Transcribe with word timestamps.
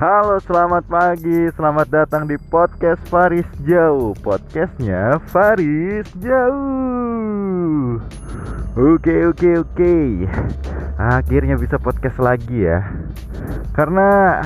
Halo, 0.00 0.40
selamat 0.40 0.88
pagi. 0.88 1.52
Selamat 1.52 1.84
datang 1.92 2.24
di 2.24 2.40
podcast 2.48 3.04
Faris 3.12 3.44
Jauh. 3.68 4.16
Podcastnya 4.24 5.20
Faris 5.28 6.08
Jauh. 6.16 8.00
Oke, 8.80 9.28
oke, 9.28 9.60
oke. 9.60 10.24
Akhirnya 10.96 11.60
bisa 11.60 11.76
podcast 11.76 12.16
lagi 12.16 12.64
ya. 12.64 12.80
Karena 13.76 14.40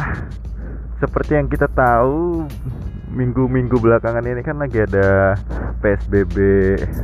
seperti 0.98 1.38
yang 1.38 1.46
kita 1.46 1.70
tahu, 1.70 2.50
minggu-minggu 3.14 3.78
belakangan 3.78 4.26
ini 4.26 4.42
kan 4.42 4.58
lagi 4.58 4.82
ada 4.82 5.38
PSBB 5.78 6.34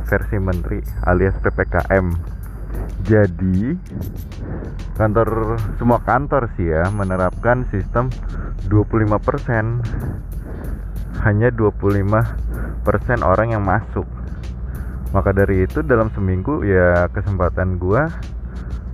versi 0.03 0.35
menteri 0.43 0.83
alias 1.07 1.39
PPKM. 1.39 2.40
Jadi 3.01 3.75
kantor 4.95 5.57
semua 5.81 5.99
kantor 6.05 6.53
sih 6.57 6.69
ya 6.69 6.85
menerapkan 6.93 7.65
sistem 7.73 8.13
25% 8.69 9.81
hanya 11.21 11.49
25% 11.53 13.21
orang 13.21 13.47
yang 13.57 13.63
masuk. 13.65 14.05
Maka 15.11 15.33
dari 15.35 15.65
itu 15.67 15.83
dalam 15.83 16.13
seminggu 16.13 16.63
ya 16.63 17.09
kesempatan 17.11 17.81
gua 17.81 18.07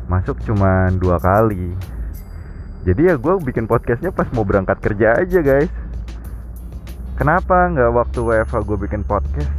masuk 0.08 0.40
cuma 0.48 0.88
dua 0.96 1.20
kali. 1.20 1.76
Jadi 2.88 3.12
ya 3.12 3.20
gue 3.20 3.34
bikin 3.44 3.68
podcastnya 3.68 4.16
pas 4.16 4.32
mau 4.32 4.48
berangkat 4.48 4.80
kerja 4.80 5.20
aja 5.20 5.40
guys. 5.44 5.72
Kenapa 7.20 7.68
nggak 7.68 7.92
waktu 7.92 8.20
WFH 8.24 8.56
gue 8.64 8.78
bikin 8.88 9.04
podcast? 9.04 9.52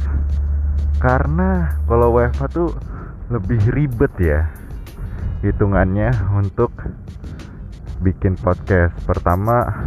Karena 0.97 1.77
kalau 1.85 2.17
WFH 2.17 2.41
tuh 2.49 2.73
lebih 3.29 3.61
ribet 3.69 4.09
ya 4.17 4.49
hitungannya 5.45 6.09
untuk 6.33 6.73
bikin 8.01 8.33
podcast. 8.41 8.97
Pertama 9.05 9.85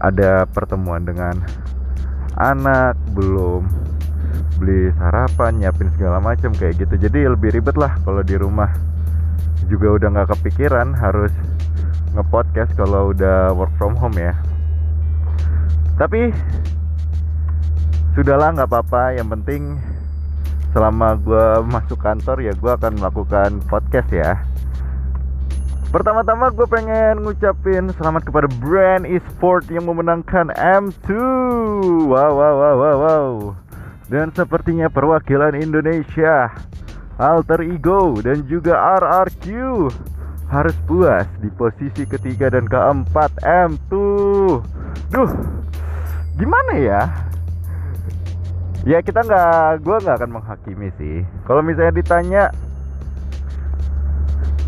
ada 0.00 0.48
pertemuan 0.48 1.04
dengan 1.04 1.38
anak 2.40 2.96
belum 3.12 3.68
beli 4.56 4.90
sarapan 4.96 5.60
nyiapin 5.60 5.92
segala 5.94 6.24
macam 6.24 6.56
kayak 6.56 6.80
gitu. 6.80 6.94
Jadi 6.96 7.28
lebih 7.28 7.52
ribet 7.52 7.76
lah 7.76 8.00
kalau 8.00 8.24
di 8.24 8.34
rumah. 8.40 8.72
Juga 9.68 9.94
udah 10.00 10.08
nggak 10.10 10.28
kepikiran 10.36 10.96
harus 10.96 11.32
ngepodcast 12.16 12.72
kalau 12.80 13.12
udah 13.12 13.52
work 13.52 13.72
from 13.76 13.92
home 13.94 14.16
ya. 14.16 14.32
Tapi 16.00 16.32
sudahlah 18.16 18.56
nggak 18.56 18.68
apa-apa. 18.72 19.20
Yang 19.20 19.28
penting 19.38 19.62
selama 20.72 21.20
gue 21.20 21.46
masuk 21.68 22.00
kantor 22.00 22.40
ya 22.40 22.52
gue 22.56 22.72
akan 22.72 22.96
melakukan 22.96 23.60
podcast 23.68 24.08
ya. 24.08 24.40
Pertama-tama 25.92 26.48
gue 26.48 26.64
pengen 26.72 27.20
ngucapin 27.20 27.92
selamat 28.00 28.24
kepada 28.24 28.48
brand 28.64 29.04
e-sport 29.04 29.68
yang 29.68 29.84
memenangkan 29.84 30.48
M2 30.56 31.12
Wow 32.08 32.32
wow 32.32 32.54
wow 32.56 32.74
wow 32.80 32.96
wow. 32.96 33.28
Dan 34.08 34.32
sepertinya 34.32 34.88
perwakilan 34.88 35.52
Indonesia 35.52 36.48
Alter 37.20 37.60
Ego 37.60 38.16
dan 38.24 38.40
juga 38.48 38.80
RRQ 39.04 39.44
Harus 40.48 40.76
puas 40.88 41.28
di 41.44 41.52
posisi 41.52 42.08
ketiga 42.08 42.48
dan 42.48 42.64
keempat 42.72 43.44
M2 43.44 43.92
Duh 45.12 45.32
Gimana 46.40 46.72
ya 46.80 47.31
ya 48.82 48.98
kita 48.98 49.22
nggak 49.22 49.86
gue 49.86 49.96
nggak 50.02 50.16
akan 50.18 50.30
menghakimi 50.38 50.88
sih. 50.98 51.22
Kalau 51.46 51.62
misalnya 51.62 51.94
ditanya 51.94 52.42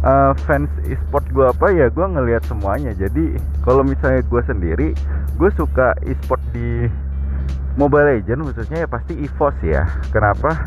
uh, 0.07 0.33
fans 0.47 0.71
e-sport 0.87 1.27
gue 1.35 1.47
apa 1.51 1.67
ya 1.75 1.87
gue 1.91 2.07
ngelihat 2.07 2.47
semuanya. 2.47 2.95
Jadi 2.95 3.35
kalau 3.67 3.83
misalnya 3.83 4.23
gue 4.23 4.43
sendiri 4.47 4.89
gue 5.35 5.51
suka 5.59 5.99
e-sport 6.07 6.41
di 6.55 6.87
Mobile 7.75 8.23
Legend 8.23 8.47
khususnya 8.47 8.87
ya 8.87 8.89
pasti 8.89 9.19
EVOS 9.19 9.57
ya. 9.67 9.83
Kenapa? 10.15 10.63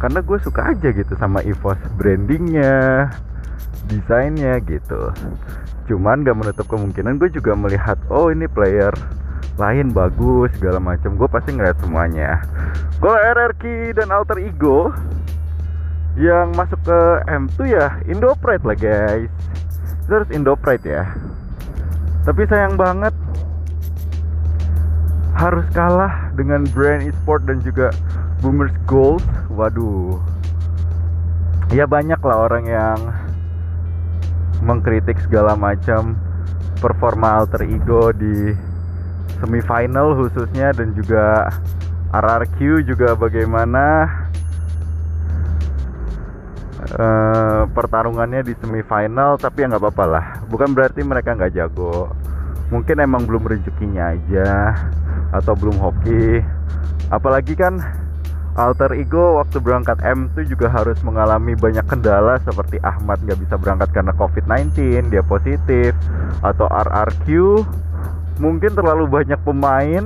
Karena 0.00 0.24
gue 0.24 0.38
suka 0.40 0.72
aja 0.72 0.88
gitu 0.88 1.12
sama 1.20 1.44
EVOS 1.44 1.76
brandingnya 2.00 3.12
desainnya 3.92 4.56
gitu. 4.64 5.12
Cuman 5.86 6.24
gak 6.24 6.36
menutup 6.36 6.66
kemungkinan 6.66 7.20
gue 7.20 7.28
juga 7.28 7.52
melihat 7.52 8.00
oh 8.08 8.32
ini 8.32 8.48
player 8.48 8.90
lain 9.56 9.92
bagus 9.92 10.52
segala 10.60 10.76
macam 10.76 11.16
gue 11.16 11.28
pasti 11.28 11.56
ngeliat 11.56 11.76
semuanya. 11.80 12.44
Kalau 13.00 13.16
RRQ 13.16 13.64
dan 13.96 14.08
Alter 14.12 14.38
Ego 14.40 14.92
yang 16.16 16.52
masuk 16.56 16.80
ke 16.84 17.00
M2 17.28 17.58
ya 17.68 17.86
Indopride 18.08 18.64
lah 18.64 18.76
guys. 18.76 19.32
Itu 20.04 20.12
harus 20.12 20.30
Indopride 20.32 20.84
ya. 20.84 21.04
Tapi 22.24 22.42
sayang 22.48 22.76
banget 22.76 23.12
harus 25.36 25.64
kalah 25.76 26.32
dengan 26.32 26.64
brand 26.72 27.04
e-sport 27.04 27.44
dan 27.44 27.60
juga 27.60 27.92
Boomers 28.40 28.72
Gold. 28.88 29.24
Waduh. 29.52 30.20
Ya 31.72 31.84
banyak 31.88 32.20
lah 32.20 32.48
orang 32.48 32.64
yang 32.68 32.98
mengkritik 34.64 35.20
segala 35.24 35.52
macam 35.52 36.16
performa 36.80 37.44
alter 37.44 37.64
ego 37.64 38.12
di 38.12 38.52
semifinal 39.38 40.16
khususnya 40.16 40.72
dan 40.72 40.92
juga 40.96 41.50
RRQ 42.14 42.86
juga 42.86 43.18
bagaimana 43.18 44.08
uh, 46.96 47.66
pertarungannya 47.70 48.46
di 48.46 48.54
semifinal 48.62 49.36
tapi 49.36 49.64
ya 49.64 49.72
nggak 49.72 49.82
apa-apa 49.82 50.04
lah. 50.06 50.26
Bukan 50.48 50.72
berarti 50.72 51.02
mereka 51.02 51.34
nggak 51.34 51.54
jago. 51.54 52.10
Mungkin 52.70 52.98
emang 52.98 53.26
belum 53.26 53.46
rezekinya 53.46 54.14
aja 54.14 54.74
atau 55.30 55.54
belum 55.54 55.78
hoki. 55.78 56.42
Apalagi 57.10 57.54
kan 57.54 57.78
alter 58.56 58.96
ego 58.96 59.36
waktu 59.36 59.60
berangkat 59.60 60.00
M2 60.00 60.48
juga 60.48 60.72
harus 60.72 60.96
mengalami 61.04 61.52
banyak 61.52 61.84
kendala 61.84 62.40
seperti 62.40 62.80
Ahmad 62.80 63.20
nggak 63.20 63.38
bisa 63.44 63.54
berangkat 63.60 63.92
karena 63.92 64.16
COVID-19 64.16 65.12
dia 65.12 65.20
positif 65.20 65.92
atau 66.40 66.64
RRQ 66.64 67.28
mungkin 68.36 68.76
terlalu 68.76 69.08
banyak 69.08 69.40
pemain 69.42 70.04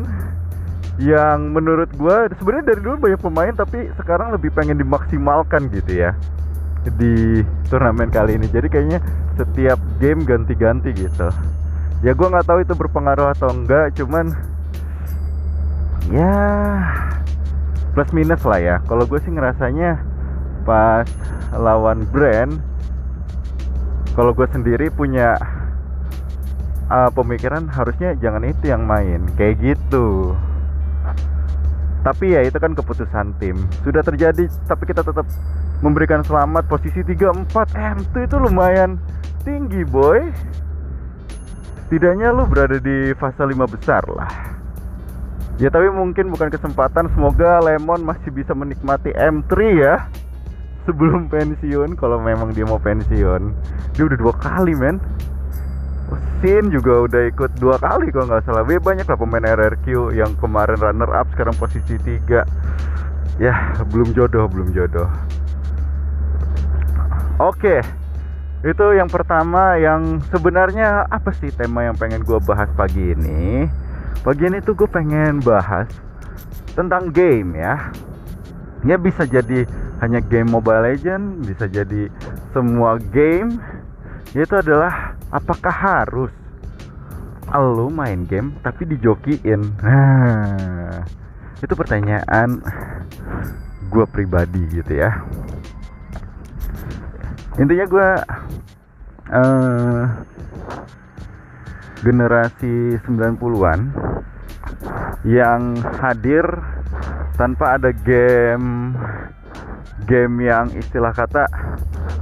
yang 1.01 1.57
menurut 1.57 1.89
gue 1.97 2.17
sebenarnya 2.37 2.77
dari 2.77 2.81
dulu 2.85 3.09
banyak 3.09 3.21
pemain 3.25 3.53
tapi 3.57 3.89
sekarang 3.97 4.37
lebih 4.37 4.53
pengen 4.53 4.77
dimaksimalkan 4.77 5.73
gitu 5.73 6.05
ya 6.05 6.13
di 6.97 7.45
turnamen 7.69 8.09
kali 8.13 8.37
ini. 8.37 8.49
Jadi 8.49 8.69
kayaknya 8.69 9.01
setiap 9.37 9.81
game 10.01 10.25
ganti-ganti 10.25 10.93
gitu. 10.93 11.29
Ya 12.05 12.13
gue 12.17 12.27
nggak 12.29 12.47
tahu 12.49 12.65
itu 12.65 12.73
berpengaruh 12.77 13.33
atau 13.37 13.53
enggak 13.53 13.93
cuman 13.97 14.33
ya 16.13 16.37
plus 17.93 18.11
minus 18.13 18.45
lah 18.45 18.61
ya. 18.61 18.77
Kalau 18.85 19.05
gue 19.05 19.19
sih 19.25 19.33
ngerasanya 19.33 20.01
pas 20.65 21.09
lawan 21.57 22.05
brand 22.13 22.61
kalau 24.13 24.37
gue 24.37 24.47
sendiri 24.53 24.93
punya 24.93 25.39
uh, 26.91 27.11
pemikiran 27.15 27.71
harusnya 27.71 28.19
jangan 28.19 28.43
itu 28.45 28.69
yang 28.69 28.85
main 28.85 29.25
kayak 29.39 29.63
gitu. 29.63 30.35
Tapi 32.03 32.35
ya 32.35 32.45
itu 32.45 32.59
kan 32.59 32.75
keputusan 32.75 33.39
tim. 33.39 33.57
Sudah 33.87 34.03
terjadi 34.03 34.51
tapi 34.67 34.91
kita 34.91 35.07
tetap 35.07 35.25
memberikan 35.81 36.21
selamat 36.27 36.69
posisi 36.69 37.01
34 37.01 37.55
M2 37.73 38.15
itu 38.27 38.37
lumayan 38.37 38.99
tinggi 39.47 39.87
boy. 39.87 40.29
Setidaknya 41.87 42.31
lu 42.31 42.47
berada 42.47 42.79
di 42.79 43.15
fase 43.19 43.43
5 43.43 43.55
besar 43.67 44.05
lah. 44.11 44.31
Ya 45.61 45.69
tapi 45.69 45.93
mungkin 45.93 46.33
bukan 46.33 46.49
kesempatan. 46.49 47.13
Semoga 47.13 47.61
Lemon 47.61 48.01
masih 48.01 48.33
bisa 48.33 48.57
menikmati 48.57 49.13
M3 49.13 49.53
ya. 49.77 50.09
Sebelum 50.89 51.29
pensiun 51.29 52.01
kalau 52.01 52.17
memang 52.17 52.57
dia 52.57 52.65
mau 52.65 52.81
pensiun. 52.81 53.53
Dia 53.93 54.03
udah 54.09 54.17
dua 54.17 54.33
kali 54.41 54.73
men 54.73 54.97
Sin 56.41 56.73
juga 56.73 57.05
udah 57.05 57.23
ikut 57.29 57.51
dua 57.61 57.77
kali 57.77 58.09
kalau 58.11 58.27
nggak 58.33 58.45
salah. 58.49 58.65
Tapi 58.65 58.81
banyak 58.81 59.05
lah 59.05 59.19
pemain 59.19 59.45
RRQ 59.45 60.17
yang 60.17 60.33
kemarin 60.41 60.79
runner 60.81 61.11
up 61.13 61.29
sekarang 61.37 61.55
posisi 61.61 62.01
tiga. 62.01 62.49
Ya 63.37 63.77
belum 63.93 64.13
jodoh 64.17 64.49
belum 64.49 64.73
jodoh. 64.73 65.09
Oke, 67.41 67.81
itu 68.61 68.87
yang 68.93 69.09
pertama 69.09 69.81
yang 69.81 70.21
sebenarnya 70.29 71.09
apa 71.09 71.33
sih 71.33 71.49
tema 71.49 71.89
yang 71.89 71.97
pengen 71.97 72.21
gue 72.21 72.37
bahas 72.45 72.69
pagi 72.77 73.17
ini? 73.17 73.65
Pagi 74.21 74.53
ini 74.53 74.61
tuh 74.61 74.77
gue 74.77 74.85
pengen 74.85 75.41
bahas 75.41 75.89
tentang 76.77 77.09
game 77.09 77.57
ya. 77.57 77.89
Ya 78.85 79.01
bisa 79.01 79.25
jadi 79.25 79.65
hanya 80.05 80.21
game 80.21 80.53
Mobile 80.53 80.93
Legend, 80.93 81.41
bisa 81.49 81.65
jadi 81.69 82.13
semua 82.53 83.01
game. 83.01 83.57
Itu 84.37 84.61
adalah 84.61 85.10
apakah 85.31 85.75
harus 85.75 86.33
lo 87.51 87.91
main 87.91 88.27
game 88.27 88.55
tapi 88.63 88.87
dijokiin? 88.87 89.63
Itu 91.59 91.75
pertanyaan 91.75 92.63
gue 93.91 94.05
pribadi 94.07 94.63
gitu 94.71 94.93
ya. 94.95 95.11
Intinya 97.59 97.87
gue 97.91 98.11
uh, 99.35 100.03
generasi 102.01 102.97
90-an 103.03 103.81
yang 105.27 105.77
hadir 106.01 106.47
tanpa 107.37 107.77
ada 107.77 107.93
game 107.93 108.97
game 110.09 110.49
yang 110.49 110.73
istilah 110.73 111.13
kata 111.13 111.45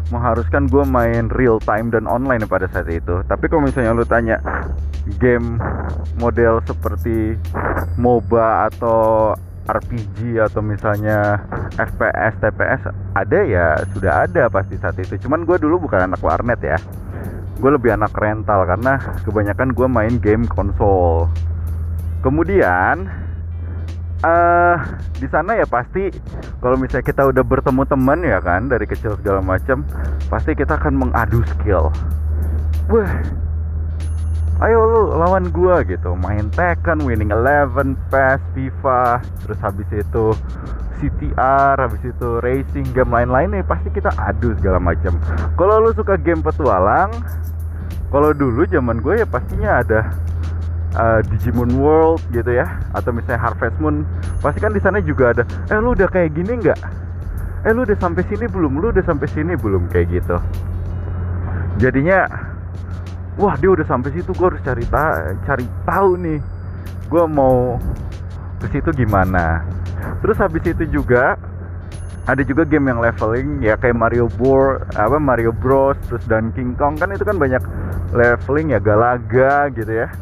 mengharuskan 0.08 0.68
gue 0.68 0.84
main 0.88 1.28
real 1.36 1.60
time 1.60 1.92
dan 1.92 2.08
online 2.08 2.44
pada 2.48 2.68
saat 2.72 2.88
itu 2.88 3.20
tapi 3.28 3.48
kalau 3.48 3.66
misalnya 3.68 3.92
lu 3.92 4.04
tanya 4.08 4.40
game 5.20 5.56
model 6.20 6.60
seperti 6.68 7.36
MOBA 7.96 8.68
atau 8.72 9.32
RPG 9.68 10.40
atau 10.40 10.64
misalnya 10.64 11.44
FPS, 11.76 12.40
TPS 12.40 12.88
ada 13.12 13.38
ya 13.44 13.76
sudah 13.92 14.24
ada 14.24 14.48
pasti 14.48 14.80
saat 14.80 14.96
itu. 14.96 15.20
Cuman 15.20 15.44
gue 15.44 15.60
dulu 15.60 15.84
bukan 15.84 16.08
anak 16.08 16.24
warnet 16.24 16.60
ya. 16.64 16.80
Gue 17.60 17.76
lebih 17.76 17.92
anak 17.92 18.16
rental 18.16 18.64
karena 18.64 18.96
kebanyakan 19.28 19.76
gue 19.76 19.88
main 19.92 20.14
game 20.24 20.48
konsol. 20.48 21.28
Kemudian 22.24 23.12
uh, 24.22 24.76
di 25.18 25.26
sana 25.30 25.58
ya 25.58 25.66
pasti 25.66 26.10
kalau 26.58 26.78
misalnya 26.78 27.06
kita 27.06 27.22
udah 27.28 27.44
bertemu 27.44 27.82
teman 27.86 28.18
ya 28.22 28.38
kan 28.42 28.66
dari 28.66 28.86
kecil 28.86 29.14
segala 29.18 29.42
macam 29.42 29.86
pasti 30.26 30.54
kita 30.54 30.78
akan 30.78 30.94
mengadu 30.94 31.42
skill. 31.56 31.90
Wah, 32.88 33.12
ayo 34.64 34.78
lu 34.90 35.02
lawan 35.14 35.54
gua 35.54 35.86
gitu 35.86 36.18
main 36.18 36.50
Tekken 36.50 37.06
Winning 37.06 37.30
Eleven 37.30 37.94
PES 38.10 38.40
FIFA 38.56 39.22
terus 39.44 39.58
habis 39.62 39.88
itu 39.94 40.34
CTR 40.98 41.78
habis 41.78 42.02
itu 42.02 42.28
racing 42.42 42.86
game 42.90 43.14
lain-lain 43.14 43.54
nih 43.54 43.62
pasti 43.62 43.86
kita 43.94 44.10
adu 44.18 44.50
segala 44.58 44.82
macam 44.82 45.14
kalau 45.54 45.78
lu 45.78 45.94
suka 45.94 46.18
game 46.18 46.42
petualang 46.42 47.14
kalau 48.10 48.34
dulu 48.34 48.66
zaman 48.66 48.98
gue 48.98 49.22
ya 49.22 49.26
pastinya 49.28 49.78
ada 49.84 50.10
uh, 50.98 51.20
Digimon 51.30 51.70
World 51.78 52.20
gitu 52.34 52.50
ya 52.50 52.66
atau 52.92 53.14
misalnya 53.14 53.40
Harvest 53.40 53.78
Moon 53.78 54.02
pasti 54.42 54.58
kan 54.58 54.74
di 54.74 54.82
sana 54.82 54.98
juga 54.98 55.32
ada 55.32 55.42
eh 55.70 55.78
lu 55.78 55.94
udah 55.94 56.10
kayak 56.10 56.34
gini 56.34 56.58
nggak? 56.58 56.80
Eh 57.66 57.72
lu 57.72 57.86
udah 57.86 57.98
sampai 57.98 58.22
sini 58.26 58.46
belum? 58.50 58.78
Lu 58.78 58.90
udah 58.90 59.04
sampai 59.06 59.26
sini 59.30 59.54
belum? 59.54 59.86
Kayak 59.90 60.22
gitu. 60.22 60.36
Jadinya 61.78 62.26
wah 63.38 63.54
dia 63.54 63.70
udah 63.70 63.86
sampai 63.86 64.10
situ 64.10 64.34
gue 64.34 64.46
harus 64.50 64.62
cari 64.66 64.82
ta 64.90 65.34
cari 65.46 65.64
tahu 65.86 66.18
nih 66.18 66.38
gue 67.08 67.24
mau 67.30 67.78
ke 68.58 68.66
situ 68.74 68.90
gimana. 68.92 69.62
Terus 70.22 70.36
habis 70.42 70.66
itu 70.66 70.84
juga 70.90 71.38
ada 72.28 72.44
juga 72.44 72.68
game 72.68 72.92
yang 72.92 73.00
leveling 73.00 73.64
ya 73.64 73.74
kayak 73.80 73.96
Mario 73.96 74.28
Bros 74.28 74.84
apa 74.92 75.16
Mario 75.16 75.48
Bros 75.48 75.96
terus 76.12 76.20
dan 76.28 76.52
King 76.52 76.76
Kong 76.76 77.00
kan 77.00 77.08
itu 77.08 77.24
kan 77.24 77.40
banyak 77.40 77.64
leveling 78.12 78.76
ya 78.76 78.80
Galaga 78.84 79.72
gitu 79.72 80.04
ya 80.04 80.12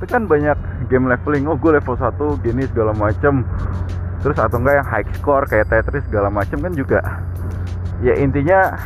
itu 0.00 0.08
kan 0.08 0.24
banyak 0.24 0.56
game 0.88 1.04
leveling 1.12 1.44
oh 1.44 1.60
gue 1.60 1.76
level 1.76 1.92
1 1.92 2.16
gini 2.40 2.64
segala 2.72 2.96
macem 2.96 3.44
terus 4.24 4.40
atau 4.40 4.56
enggak 4.56 4.80
yang 4.80 4.88
high 4.88 5.08
score 5.12 5.44
kayak 5.44 5.68
Tetris 5.68 6.04
segala 6.08 6.32
macem 6.32 6.56
kan 6.56 6.72
juga 6.72 7.04
ya 8.00 8.16
intinya 8.16 8.80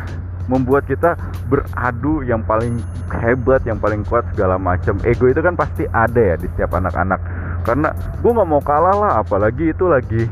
membuat 0.50 0.84
kita 0.84 1.16
beradu 1.48 2.20
yang 2.24 2.44
paling 2.44 2.80
hebat, 3.08 3.64
yang 3.64 3.80
paling 3.80 4.04
kuat 4.04 4.24
segala 4.32 4.60
macam. 4.60 5.00
Ego 5.04 5.28
itu 5.28 5.40
kan 5.40 5.56
pasti 5.56 5.88
ada 5.88 6.20
ya 6.20 6.36
di 6.36 6.48
setiap 6.52 6.76
anak-anak. 6.76 7.20
Karena 7.64 7.88
gue 8.20 8.30
nggak 8.32 8.48
mau 8.48 8.60
kalah 8.60 8.96
lah, 8.96 9.12
apalagi 9.24 9.72
itu 9.72 9.88
lagi 9.88 10.28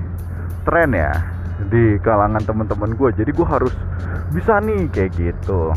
tren 0.68 0.92
ya 0.92 1.12
di 1.72 1.96
kalangan 2.04 2.44
teman-teman 2.44 2.92
gue. 2.92 3.08
Jadi 3.16 3.30
gue 3.32 3.46
harus 3.48 3.72
bisa 4.32 4.60
nih 4.60 4.88
kayak 4.92 5.10
gitu. 5.16 5.72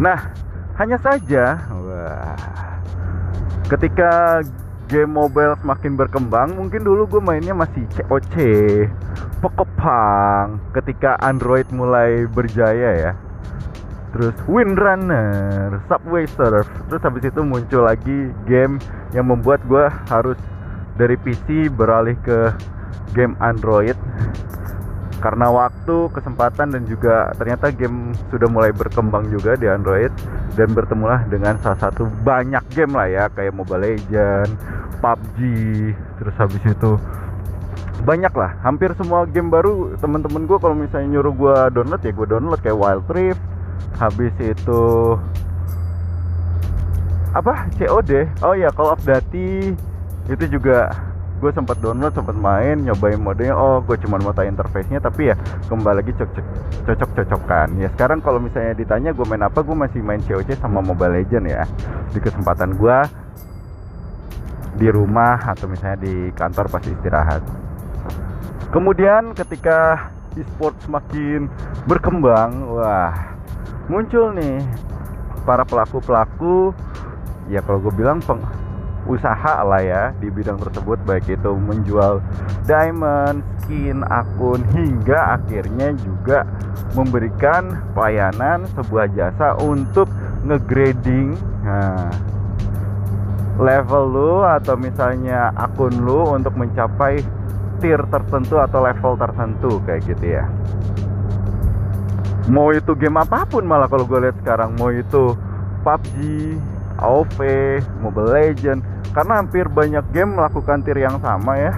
Nah, 0.00 0.18
hanya 0.80 0.96
saja, 0.98 1.60
wah, 1.70 2.34
ketika 3.70 4.42
game 4.90 5.14
mobile 5.14 5.54
semakin 5.62 5.94
berkembang, 5.94 6.58
mungkin 6.58 6.82
dulu 6.82 7.06
gue 7.06 7.22
mainnya 7.22 7.54
masih 7.54 7.86
COC, 7.94 8.34
Pokepang, 9.38 10.58
ketika 10.74 11.14
Android 11.22 11.70
mulai 11.70 12.26
berjaya 12.26 12.90
ya. 12.98 13.12
Terus 14.10 14.34
Windrunner, 14.50 15.78
Subway 15.86 16.26
Surf, 16.26 16.66
terus 16.90 17.02
habis 17.06 17.22
itu 17.30 17.40
muncul 17.46 17.86
lagi 17.86 18.34
game 18.50 18.82
yang 19.14 19.30
membuat 19.30 19.62
gue 19.70 19.86
harus 20.10 20.36
dari 20.98 21.14
PC 21.14 21.70
beralih 21.70 22.18
ke 22.26 22.50
game 23.14 23.38
Android 23.38 23.94
karena 25.20 25.52
waktu, 25.52 26.08
kesempatan 26.16 26.72
dan 26.72 26.82
juga 26.88 27.28
ternyata 27.36 27.68
game 27.68 28.16
sudah 28.32 28.48
mulai 28.48 28.72
berkembang 28.72 29.28
juga 29.28 29.52
di 29.54 29.68
Android. 29.68 30.08
Dan 30.56 30.72
bertemulah 30.72 31.28
dengan 31.28 31.60
salah 31.60 31.78
satu 31.78 32.08
banyak 32.24 32.64
game 32.72 32.96
lah 32.96 33.06
ya 33.06 33.24
kayak 33.30 33.52
Mobile 33.52 33.84
Legend, 33.84 34.50
PUBG, 35.04 35.38
terus 36.18 36.34
habis 36.40 36.64
itu 36.64 36.96
banyak 38.02 38.32
lah. 38.32 38.56
Hampir 38.64 38.96
semua 38.96 39.28
game 39.28 39.52
baru 39.52 39.92
temen-temen 40.00 40.48
gue 40.48 40.58
kalau 40.58 40.72
misalnya 40.72 41.20
nyuruh 41.20 41.34
gue 41.36 41.56
download 41.76 42.00
ya 42.00 42.12
gue 42.16 42.26
download 42.26 42.60
kayak 42.64 42.78
Wild 42.80 43.06
Rift 43.12 43.42
habis 44.00 44.32
itu 44.40 44.82
apa? 47.36 47.68
COD 47.76 48.26
oh 48.40 48.56
ya 48.56 48.72
Call 48.72 48.96
of 48.96 49.04
Duty 49.04 49.76
itu 50.32 50.44
juga 50.48 51.09
gue 51.40 51.50
sempat 51.56 51.80
download 51.80 52.12
sempat 52.12 52.36
main 52.36 52.76
nyobain 52.84 53.16
modenya. 53.16 53.56
Oh 53.56 53.80
gue 53.80 53.96
cuma 54.04 54.20
mau 54.20 54.36
tahu 54.36 54.44
interface-nya 54.44 55.00
tapi 55.00 55.32
ya 55.32 55.36
kembali 55.72 56.04
lagi 56.04 56.12
cocok 56.12 56.46
cocok 56.84 57.10
cocokan 57.16 57.68
ya 57.80 57.88
sekarang 57.96 58.20
kalau 58.20 58.38
misalnya 58.38 58.76
ditanya 58.76 59.16
gue 59.16 59.24
main 59.24 59.40
apa 59.40 59.64
gue 59.64 59.72
masih 59.72 60.04
main 60.04 60.20
COC 60.20 60.60
sama 60.60 60.84
Mobile 60.84 61.24
Legend 61.24 61.44
ya. 61.48 61.64
Di 62.12 62.20
kesempatan 62.20 62.76
gue 62.76 62.98
di 64.76 64.88
rumah 64.92 65.40
atau 65.40 65.66
misalnya 65.66 65.98
di 65.98 66.28
kantor 66.36 66.68
pasti 66.68 66.92
istirahat. 66.92 67.42
Kemudian 68.70 69.34
ketika 69.34 70.12
e-sport 70.38 70.78
semakin 70.86 71.50
berkembang 71.90 72.70
wah 72.70 73.34
muncul 73.90 74.30
nih 74.30 74.62
para 75.42 75.66
pelaku-pelaku. 75.66 76.70
Ya 77.50 77.58
kalau 77.66 77.82
gue 77.82 77.90
bilang 77.98 78.22
peng, 78.22 78.38
usaha 79.08 79.64
lah 79.64 79.80
ya 79.80 80.02
di 80.20 80.28
bidang 80.28 80.60
tersebut 80.60 81.00
baik 81.08 81.24
itu 81.28 81.50
menjual 81.56 82.20
diamond, 82.68 83.40
skin, 83.64 84.04
akun 84.06 84.60
hingga 84.76 85.40
akhirnya 85.40 85.96
juga 85.96 86.44
memberikan 86.92 87.80
pelayanan 87.96 88.68
sebuah 88.76 89.08
jasa 89.16 89.56
untuk 89.62 90.10
ngegrading 90.44 91.36
nah, 91.64 92.12
level 93.60 94.04
lu 94.08 94.34
atau 94.44 94.74
misalnya 94.76 95.52
akun 95.56 95.92
lu 96.00 96.32
untuk 96.32 96.56
mencapai 96.56 97.20
tier 97.80 98.00
tertentu 98.12 98.60
atau 98.60 98.84
level 98.84 99.16
tertentu 99.16 99.80
kayak 99.88 100.04
gitu 100.04 100.26
ya. 100.36 100.44
Mau 102.48 102.72
itu 102.74 102.92
game 102.96 103.20
apa 103.20 103.46
pun 103.46 103.62
malah 103.64 103.86
kalau 103.86 104.04
gue 104.04 104.28
lihat 104.28 104.36
sekarang 104.42 104.76
mau 104.76 104.90
itu 104.92 105.36
PUBG 105.80 106.12
AOV, 107.00 107.38
Mobile 108.04 108.30
Legend 108.30 108.80
karena 109.10 109.42
hampir 109.42 109.66
banyak 109.66 110.04
game 110.14 110.38
melakukan 110.38 110.86
tier 110.86 111.00
yang 111.00 111.18
sama 111.18 111.58
ya. 111.58 111.74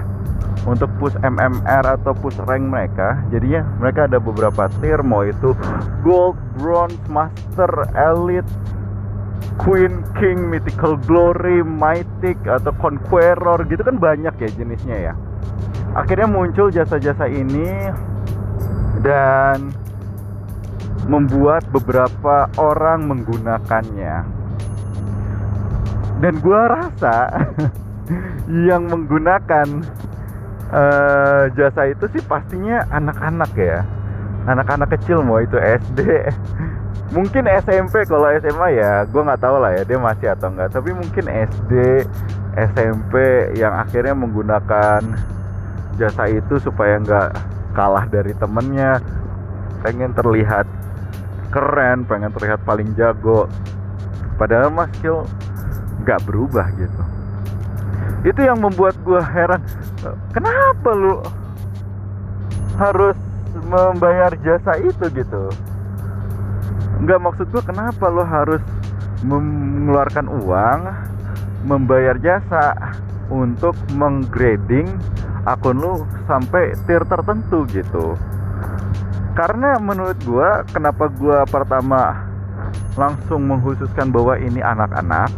Untuk 0.62 0.86
push 1.02 1.18
MMR 1.26 1.82
atau 1.98 2.14
push 2.14 2.38
rank 2.46 2.62
mereka. 2.62 3.18
Jadinya 3.34 3.66
mereka 3.82 4.06
ada 4.06 4.22
beberapa 4.22 4.70
tier 4.78 5.02
mau 5.02 5.26
itu 5.26 5.58
gold, 6.06 6.38
bronze, 6.54 6.94
master, 7.10 7.90
elite 7.98 8.46
Queen, 9.58 10.06
King, 10.16 10.48
Mythical 10.48 10.96
Glory, 11.02 11.60
Mythic 11.66 12.38
atau 12.46 12.72
Conqueror 12.78 13.66
gitu 13.66 13.82
kan 13.82 13.98
banyak 13.98 14.34
ya 14.38 14.50
jenisnya 14.54 14.96
ya. 15.10 15.14
Akhirnya 15.92 16.30
muncul 16.30 16.72
jasa-jasa 16.72 17.28
ini 17.28 17.68
dan 19.04 19.74
membuat 21.10 21.66
beberapa 21.74 22.48
orang 22.56 23.10
menggunakannya 23.10 24.41
dan 26.22 26.38
gua 26.38 26.70
rasa 26.70 27.26
yang 28.70 28.86
menggunakan 28.86 29.66
uh, 30.70 31.50
jasa 31.58 31.90
itu 31.90 32.06
sih 32.14 32.22
pastinya 32.24 32.86
anak-anak 32.94 33.50
ya. 33.58 33.82
Anak-anak 34.42 34.98
kecil 34.98 35.22
mau 35.22 35.38
itu 35.38 35.54
SD 35.58 36.00
mungkin 37.14 37.44
SMP 37.44 38.08
kalau 38.08 38.24
SMA 38.40 38.68
ya 38.72 39.04
gue 39.04 39.20
nggak 39.20 39.44
tahu 39.44 39.60
lah 39.60 39.76
ya 39.76 39.84
dia 39.84 40.00
masih 40.00 40.32
atau 40.32 40.48
enggak 40.48 40.72
tapi 40.72 40.96
mungkin 40.96 41.28
SD 41.28 42.02
SMP 42.56 43.12
yang 43.56 43.76
akhirnya 43.76 44.16
menggunakan 44.16 45.00
jasa 45.96 46.24
itu 46.28 46.56
supaya 46.60 47.00
nggak 47.00 47.30
kalah 47.72 48.04
dari 48.08 48.36
temennya. 48.36 49.00
Pengen 49.80 50.12
terlihat 50.12 50.68
keren 51.52 52.04
pengen 52.04 52.32
terlihat 52.32 52.60
paling 52.64 52.92
jago. 52.96 53.48
Padahal 54.36 54.72
mas 54.72 54.88
skill 54.96 55.24
nggak 56.02 56.26
berubah 56.26 56.66
gitu. 56.76 57.02
Itu 58.22 58.40
yang 58.42 58.62
membuat 58.62 58.94
gue 59.02 59.18
heran. 59.18 59.62
Kenapa 60.34 60.90
lu 60.94 61.22
harus 62.78 63.18
membayar 63.66 64.34
jasa 64.42 64.78
itu 64.82 65.04
gitu? 65.10 65.50
Nggak 67.02 67.18
maksud 67.18 67.46
gue 67.50 67.62
kenapa 67.62 68.10
lu 68.10 68.22
harus 68.22 68.62
mengeluarkan 69.22 70.26
uang 70.26 70.80
membayar 71.62 72.18
jasa 72.18 72.74
untuk 73.30 73.78
menggrading 73.94 74.90
akun 75.46 75.78
lu 75.78 76.06
sampai 76.26 76.74
tier 76.86 77.02
tertentu 77.06 77.66
gitu. 77.70 78.18
Karena 79.32 79.80
menurut 79.80 80.18
gua 80.28 80.60
kenapa 80.68 81.08
gua 81.08 81.48
pertama 81.48 82.28
langsung 82.98 83.48
menghususkan 83.48 84.12
bahwa 84.12 84.36
ini 84.36 84.60
anak-anak 84.60 85.32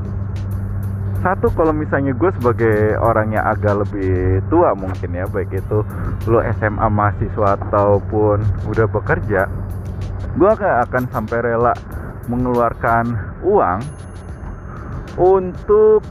satu 1.25 1.49
kalau 1.57 1.73
misalnya 1.73 2.13
gue 2.13 2.29
sebagai 2.37 3.01
orang 3.01 3.33
yang 3.33 3.49
agak 3.49 3.81
lebih 3.81 4.45
tua 4.53 4.77
mungkin 4.77 5.17
ya 5.17 5.25
baik 5.25 5.57
itu 5.57 5.81
lo 6.29 6.45
SMA 6.61 6.85
mahasiswa 6.93 7.57
ataupun 7.57 8.45
udah 8.69 8.87
bekerja 8.93 9.49
gue 10.37 10.51
gak 10.53 10.93
akan 10.93 11.09
sampai 11.09 11.39
rela 11.41 11.73
mengeluarkan 12.29 13.17
uang 13.41 13.81
untuk 15.17 16.05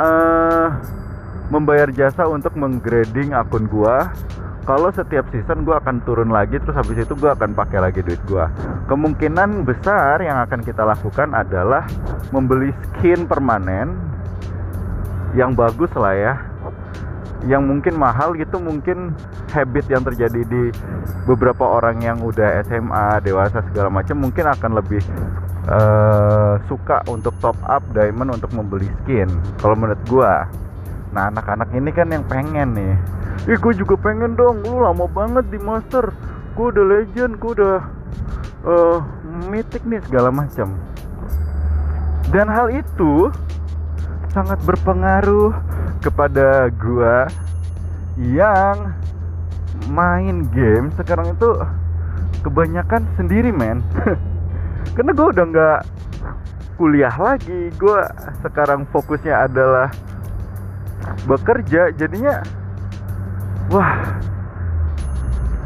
uh, 0.00 0.72
membayar 1.52 1.92
jasa 1.92 2.24
untuk 2.24 2.56
menggrading 2.56 3.36
akun 3.36 3.68
gue 3.68 3.96
kalau 4.66 4.90
setiap 4.90 5.28
season 5.30 5.62
gue 5.62 5.76
akan 5.76 6.00
turun 6.08 6.32
lagi 6.32 6.56
terus 6.58 6.74
habis 6.74 7.04
itu 7.04 7.12
gue 7.14 7.30
akan 7.30 7.52
pakai 7.52 7.84
lagi 7.84 8.00
duit 8.00 8.18
gue 8.24 8.44
kemungkinan 8.88 9.62
besar 9.62 10.24
yang 10.24 10.40
akan 10.42 10.64
kita 10.64 10.82
lakukan 10.82 11.36
adalah 11.36 11.86
membeli 12.34 12.74
skin 12.74 13.28
permanen 13.28 14.05
yang 15.36 15.52
bagus 15.52 15.92
lah 15.94 16.16
ya. 16.16 16.34
Yang 17.46 17.62
mungkin 17.68 17.94
mahal 18.00 18.34
gitu 18.34 18.56
mungkin 18.58 19.12
habit 19.52 19.86
yang 19.86 20.02
terjadi 20.02 20.40
di 20.48 20.72
beberapa 21.28 21.62
orang 21.62 22.02
yang 22.02 22.18
udah 22.24 22.64
SMA 22.66 23.22
dewasa 23.22 23.62
segala 23.70 23.92
macam 23.92 24.18
mungkin 24.18 24.48
akan 24.50 24.70
lebih 24.80 25.04
uh, 25.70 26.58
suka 26.66 27.04
untuk 27.06 27.36
top 27.38 27.54
up 27.68 27.84
diamond 27.92 28.34
untuk 28.40 28.50
membeli 28.56 28.88
skin. 29.04 29.28
Kalau 29.60 29.76
menurut 29.76 30.00
gue 30.08 30.32
nah 31.14 31.32
anak-anak 31.32 31.70
ini 31.76 31.90
kan 31.92 32.10
yang 32.10 32.24
pengen 32.26 32.74
nih. 32.74 32.94
Ih 33.46 33.58
gue 33.60 33.72
juga 33.76 33.94
pengen 34.00 34.34
dong. 34.34 34.64
Lu 34.64 34.82
lama 34.82 35.06
banget 35.06 35.46
di 35.52 35.60
master. 35.60 36.10
Gue 36.56 36.72
udah 36.72 36.84
legend 36.88 37.36
gue 37.38 37.52
udah 37.62 37.76
uh, 38.64 38.98
mythic 39.52 39.84
nih 39.84 40.00
segala 40.08 40.32
macam. 40.32 40.72
Dan 42.32 42.50
hal 42.50 42.74
itu 42.74 43.30
sangat 44.36 44.60
berpengaruh 44.68 45.56
kepada 46.04 46.68
gua 46.76 47.24
yang 48.20 48.92
main 49.88 50.44
game 50.52 50.92
sekarang 50.92 51.32
itu 51.32 51.56
kebanyakan 52.44 53.08
sendiri 53.16 53.48
men. 53.48 53.80
Karena 54.96 55.12
gue 55.16 55.26
udah 55.32 55.44
nggak 55.48 55.80
kuliah 56.76 57.16
lagi 57.16 57.72
gue 57.72 58.00
sekarang 58.44 58.84
fokusnya 58.92 59.48
adalah 59.48 59.88
bekerja 61.24 61.88
jadinya 61.96 62.44
wah 63.72 64.20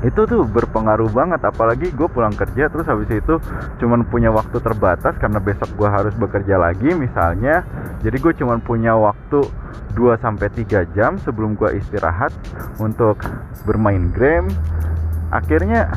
itu 0.00 0.24
tuh 0.24 0.48
berpengaruh 0.48 1.12
banget 1.12 1.44
apalagi 1.44 1.92
gue 1.92 2.08
pulang 2.08 2.32
kerja 2.32 2.72
terus 2.72 2.88
habis 2.88 3.12
itu 3.12 3.36
cuman 3.76 4.08
punya 4.08 4.32
waktu 4.32 4.56
terbatas 4.56 5.12
karena 5.20 5.36
besok 5.36 5.68
gue 5.76 5.88
harus 5.88 6.14
bekerja 6.16 6.56
lagi 6.56 6.96
misalnya. 6.96 7.60
Jadi 8.00 8.16
gue 8.16 8.32
cuman 8.40 8.64
punya 8.64 8.96
waktu 8.96 9.44
2 9.92 10.24
sampai 10.24 10.48
3 10.48 10.96
jam 10.96 11.20
sebelum 11.20 11.52
gue 11.52 11.76
istirahat 11.76 12.32
untuk 12.80 13.20
bermain 13.68 14.08
game. 14.16 14.48
Akhirnya 15.28 15.92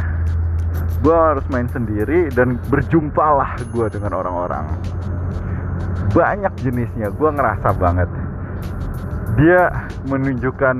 gue 0.99 1.15
harus 1.15 1.47
main 1.47 1.71
sendiri 1.71 2.27
dan 2.35 2.59
berjumpalah 2.67 3.55
gue 3.71 3.87
dengan 3.87 4.19
orang-orang. 4.19 4.67
Banyak 6.11 6.53
jenisnya 6.59 7.07
gue 7.07 7.29
ngerasa 7.31 7.71
banget. 7.79 8.11
Dia 9.39 9.87
menunjukkan 10.11 10.75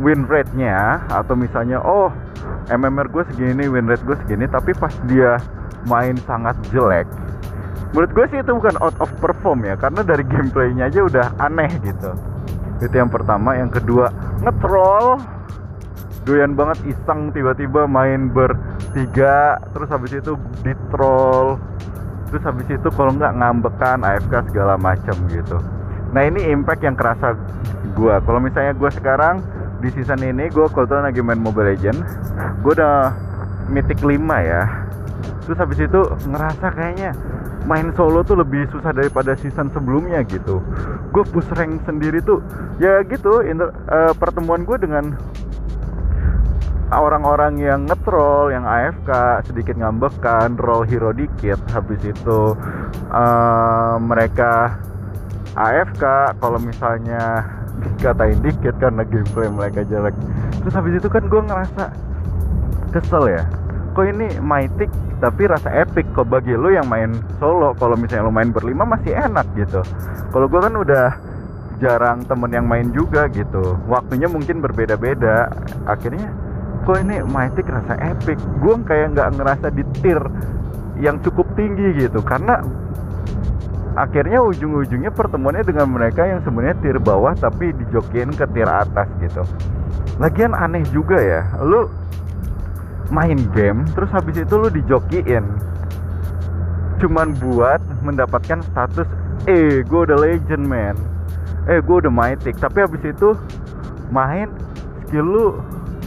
win 0.00 0.24
rate-nya 0.30 1.04
atau 1.10 1.34
misalnya 1.34 1.82
oh 1.82 2.08
MMR 2.70 3.10
gue 3.10 3.22
segini 3.34 3.66
win 3.66 3.90
rate 3.90 4.06
gue 4.06 4.16
segini 4.24 4.46
tapi 4.46 4.72
pas 4.78 4.94
dia 5.10 5.36
main 5.84 6.14
sangat 6.24 6.54
jelek 6.70 7.06
menurut 7.90 8.10
gue 8.14 8.26
sih 8.30 8.38
itu 8.38 8.50
bukan 8.54 8.78
out 8.78 8.94
of 9.02 9.10
perform 9.18 9.66
ya 9.66 9.74
karena 9.74 10.06
dari 10.06 10.22
gameplaynya 10.22 10.86
aja 10.86 11.00
udah 11.02 11.26
aneh 11.42 11.70
gitu. 11.82 12.14
Itu 12.80 12.94
yang 12.94 13.10
pertama 13.10 13.58
yang 13.58 13.68
kedua 13.68 14.08
ngetrol 14.40 15.18
doyan 16.22 16.54
banget 16.54 16.94
iseng 16.94 17.34
tiba-tiba 17.34 17.90
main 17.90 18.30
bertiga 18.30 19.58
terus 19.74 19.88
habis 19.90 20.12
itu 20.14 20.38
di 20.62 20.72
troll 20.94 21.58
terus 22.30 22.46
habis 22.46 22.68
itu 22.70 22.88
kalau 22.94 23.10
nggak 23.10 23.34
ngambekan 23.34 24.06
AFK 24.06 24.54
segala 24.54 24.78
macam 24.78 25.16
gitu. 25.26 25.58
Nah 26.14 26.22
ini 26.26 26.46
impact 26.46 26.86
yang 26.86 26.94
kerasa 26.94 27.34
gue 27.90 28.14
kalau 28.22 28.38
misalnya 28.38 28.70
gue 28.78 28.90
sekarang 28.94 29.42
di 29.80 29.88
season 29.96 30.20
ini 30.20 30.52
gue 30.52 30.68
kebetulan 30.68 31.08
lagi 31.08 31.20
main 31.24 31.40
Mobile 31.40 31.72
Legend 31.72 31.98
gue 32.60 32.72
udah 32.76 33.16
mythic 33.70 34.02
5 34.02 34.20
ya. 34.44 34.62
Terus 35.46 35.58
habis 35.58 35.78
itu 35.80 36.00
ngerasa 36.28 36.66
kayaknya 36.74 37.10
main 37.64 37.92
solo 37.94 38.24
tuh 38.24 38.40
lebih 38.40 38.66
susah 38.72 38.92
daripada 38.92 39.32
season 39.38 39.70
sebelumnya 39.72 40.20
gitu. 40.26 40.60
Gue 41.14 41.24
push 41.26 41.48
rank 41.54 41.82
sendiri 41.86 42.20
tuh 42.20 42.42
ya 42.82 43.00
gitu 43.06 43.40
inter, 43.46 43.72
uh, 43.88 44.12
pertemuan 44.18 44.66
gue 44.66 44.76
dengan 44.76 45.16
orang-orang 46.90 47.62
yang 47.62 47.86
ngetrol, 47.86 48.50
yang 48.50 48.66
AFK, 48.66 49.42
sedikit 49.46 49.78
ngambekan, 49.78 50.58
roll 50.58 50.82
hero 50.82 51.14
dikit, 51.14 51.62
habis 51.70 52.02
itu 52.02 52.58
uh, 53.14 53.94
mereka 54.02 54.74
AFK, 55.54 56.34
kalau 56.42 56.58
misalnya 56.58 57.46
dikatain 57.80 58.38
dikit 58.44 58.74
karena 58.78 59.02
gameplay 59.08 59.48
mereka 59.48 59.80
jelek. 59.88 60.14
Terus 60.60 60.74
habis 60.76 60.94
itu 61.00 61.08
kan 61.08 61.24
gue 61.26 61.42
ngerasa 61.42 61.84
kesel 62.92 63.24
ya. 63.30 63.42
Kok 63.96 64.06
ini 64.06 64.28
mythic 64.38 64.90
tapi 65.18 65.48
rasa 65.48 65.68
epic. 65.72 66.06
Kok 66.12 66.28
bagi 66.28 66.54
lo 66.54 66.70
yang 66.70 66.86
main 66.86 67.16
solo 67.40 67.72
kalau 67.76 67.96
misalnya 67.96 68.28
lo 68.28 68.32
main 68.32 68.52
berlima 68.52 68.84
masih 68.84 69.16
enak 69.16 69.46
gitu. 69.56 69.80
Kalau 70.30 70.46
gue 70.46 70.60
kan 70.60 70.74
udah 70.76 71.06
jarang 71.80 72.22
temen 72.28 72.52
yang 72.52 72.68
main 72.68 72.92
juga 72.92 73.26
gitu. 73.32 73.80
Waktunya 73.88 74.28
mungkin 74.28 74.60
berbeda-beda. 74.60 75.48
Akhirnya 75.88 76.30
kok 76.84 77.00
ini 77.00 77.24
mythic 77.24 77.66
rasa 77.66 77.96
epic? 77.98 78.36
Gue 78.60 78.76
kayak 78.84 79.16
nggak 79.16 79.28
ngerasa 79.40 79.72
di 79.72 79.82
tier 80.00 80.20
yang 81.00 81.18
cukup 81.24 81.48
tinggi 81.56 82.04
gitu. 82.06 82.20
Karena 82.20 82.60
akhirnya 83.98 84.38
ujung-ujungnya 84.42 85.10
pertemuannya 85.10 85.66
dengan 85.66 85.90
mereka 85.90 86.22
yang 86.26 86.40
sebenarnya 86.46 86.78
tier 86.82 86.98
bawah 87.02 87.34
tapi 87.34 87.74
dijokin 87.74 88.30
ke 88.34 88.46
tier 88.54 88.70
atas 88.70 89.10
gitu. 89.18 89.42
Lagian 90.22 90.54
aneh 90.54 90.84
juga 90.94 91.18
ya 91.18 91.42
lu 91.64 91.90
main 93.10 93.38
game 93.50 93.82
terus 93.96 94.10
habis 94.14 94.38
itu 94.38 94.54
lu 94.54 94.70
dijokiin. 94.70 95.42
Cuman 97.00 97.32
buat 97.40 97.80
mendapatkan 98.04 98.60
status 98.70 99.08
eh 99.48 99.80
gue 99.82 100.00
udah 100.04 100.18
legend 100.20 100.68
man 100.68 100.96
eh 101.64 101.80
gue 101.80 101.96
udah 102.04 102.12
mythic 102.12 102.60
tapi 102.60 102.84
habis 102.84 103.00
itu 103.04 103.32
main 104.12 104.52
skill 105.06 105.26
lu 105.26 105.46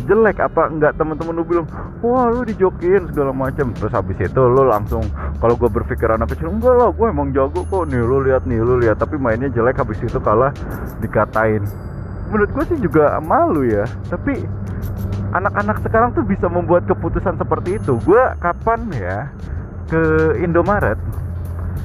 jelek 0.05 0.37
apa 0.43 0.69
enggak 0.69 0.93
teman-teman 0.99 1.33
lu 1.39 1.43
bilang 1.47 1.67
wah 2.03 2.29
lu 2.29 2.43
dijokin 2.43 3.07
segala 3.11 3.31
macam. 3.31 3.71
Terus 3.75 3.93
habis 3.93 4.17
itu 4.19 4.41
lu 4.41 4.63
langsung 4.67 5.03
kalau 5.39 5.55
gue 5.55 5.69
berpikir 5.69 6.07
anak 6.11 6.35
kecil 6.35 6.51
enggak 6.51 6.75
lah 6.75 6.89
gue 6.91 7.07
emang 7.07 7.31
jago 7.31 7.63
kok 7.67 7.83
nih 7.89 8.01
lu 8.01 8.23
lihat 8.23 8.43
nih 8.45 8.59
lu 8.59 8.79
lihat. 8.79 8.99
Tapi 8.99 9.15
mainnya 9.17 9.49
jelek 9.49 9.79
habis 9.79 9.99
itu 10.03 10.19
kalah 10.19 10.51
dikatain. 10.99 11.63
Menurut 12.31 12.49
gue 12.51 12.63
sih 12.73 12.79
juga 12.81 13.19
malu 13.23 13.67
ya 13.67 13.85
tapi 14.09 14.43
anak-anak 15.33 15.81
sekarang 15.81 16.13
tuh 16.13 16.25
bisa 16.25 16.45
membuat 16.51 16.85
keputusan 16.85 17.39
seperti 17.39 17.81
itu. 17.81 17.97
Gue 18.03 18.21
kapan 18.41 18.85
ya 18.93 19.29
ke 19.91 20.01
Indomaret 20.41 20.97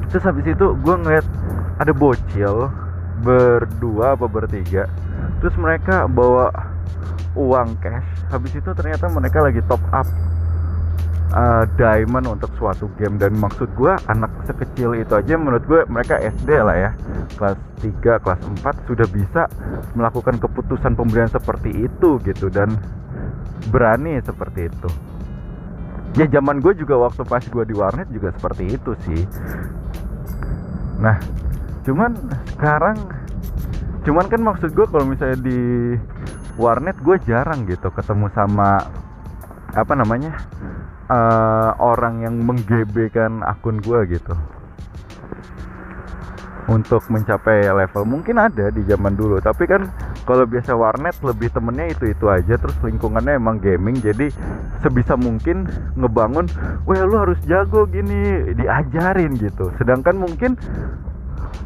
terus 0.08 0.24
habis 0.24 0.46
itu 0.48 0.66
gue 0.80 0.94
ngeliat 1.04 1.26
ada 1.76 1.92
bocil 1.92 2.72
berdua 3.20 4.16
apa 4.16 4.24
bertiga 4.24 4.88
terus 5.42 5.54
mereka 5.60 6.08
bawa 6.08 6.48
uang 7.38 7.78
cash. 7.78 8.08
Habis 8.34 8.58
itu 8.58 8.70
ternyata 8.74 9.06
mereka 9.06 9.38
lagi 9.46 9.62
top 9.70 9.80
up 9.94 10.08
uh, 11.32 11.64
diamond 11.78 12.26
untuk 12.26 12.50
suatu 12.58 12.90
game. 12.98 13.16
Dan 13.16 13.38
maksud 13.38 13.70
gue 13.78 13.94
anak 14.10 14.30
sekecil 14.50 14.98
itu 14.98 15.14
aja 15.14 15.38
menurut 15.38 15.62
gue 15.70 15.80
mereka 15.86 16.18
SD 16.18 16.50
lah 16.58 16.76
ya. 16.76 16.90
Kelas 17.38 17.58
3 17.78 18.24
kelas 18.26 18.40
4 18.66 18.88
sudah 18.90 19.06
bisa 19.06 19.42
melakukan 19.94 20.42
keputusan 20.42 20.98
pembelian 20.98 21.30
seperti 21.30 21.86
itu 21.86 22.18
gitu 22.26 22.50
dan 22.50 22.74
berani 23.70 24.18
seperti 24.24 24.66
itu. 24.66 24.90
Ya 26.16 26.26
zaman 26.26 26.58
gue 26.58 26.74
juga 26.74 26.98
waktu 26.98 27.22
pas 27.22 27.44
gue 27.44 27.64
di 27.68 27.74
warnet 27.76 28.08
juga 28.10 28.34
seperti 28.34 28.74
itu 28.74 28.92
sih. 29.06 29.22
Nah 30.98 31.20
cuman 31.86 32.10
sekarang 32.56 32.96
cuman 34.02 34.26
kan 34.28 34.40
maksud 34.40 34.72
gue 34.72 34.86
kalau 34.88 35.04
misalnya 35.04 35.38
di 35.40 35.60
warnet 36.58 36.98
gue 36.98 37.16
jarang 37.22 37.64
gitu 37.70 37.88
ketemu 37.94 38.26
sama 38.34 38.82
apa 39.72 39.92
namanya 39.94 40.34
uh, 41.06 41.70
orang 41.78 42.26
yang 42.26 42.34
menggebekan 42.42 43.46
akun 43.46 43.78
gue 43.78 44.18
gitu. 44.18 44.34
Untuk 46.68 47.00
mencapai 47.08 47.64
level 47.64 48.04
mungkin 48.04 48.36
ada 48.36 48.68
di 48.68 48.84
zaman 48.84 49.16
dulu 49.16 49.40
tapi 49.40 49.64
kan 49.64 49.88
kalau 50.28 50.44
biasa 50.44 50.76
warnet 50.76 51.16
lebih 51.24 51.48
temennya 51.48 51.96
itu 51.96 52.12
itu 52.12 52.28
aja. 52.28 52.60
Terus 52.60 52.76
lingkungannya 52.84 53.40
emang 53.40 53.56
gaming 53.62 53.96
jadi 54.02 54.28
sebisa 54.84 55.16
mungkin 55.16 55.64
ngebangun 55.96 56.44
wah 56.84 57.02
lu 57.08 57.16
harus 57.16 57.40
jago 57.48 57.88
gini 57.88 58.52
diajarin 58.52 59.38
gitu. 59.40 59.72
Sedangkan 59.80 60.20
mungkin 60.20 60.60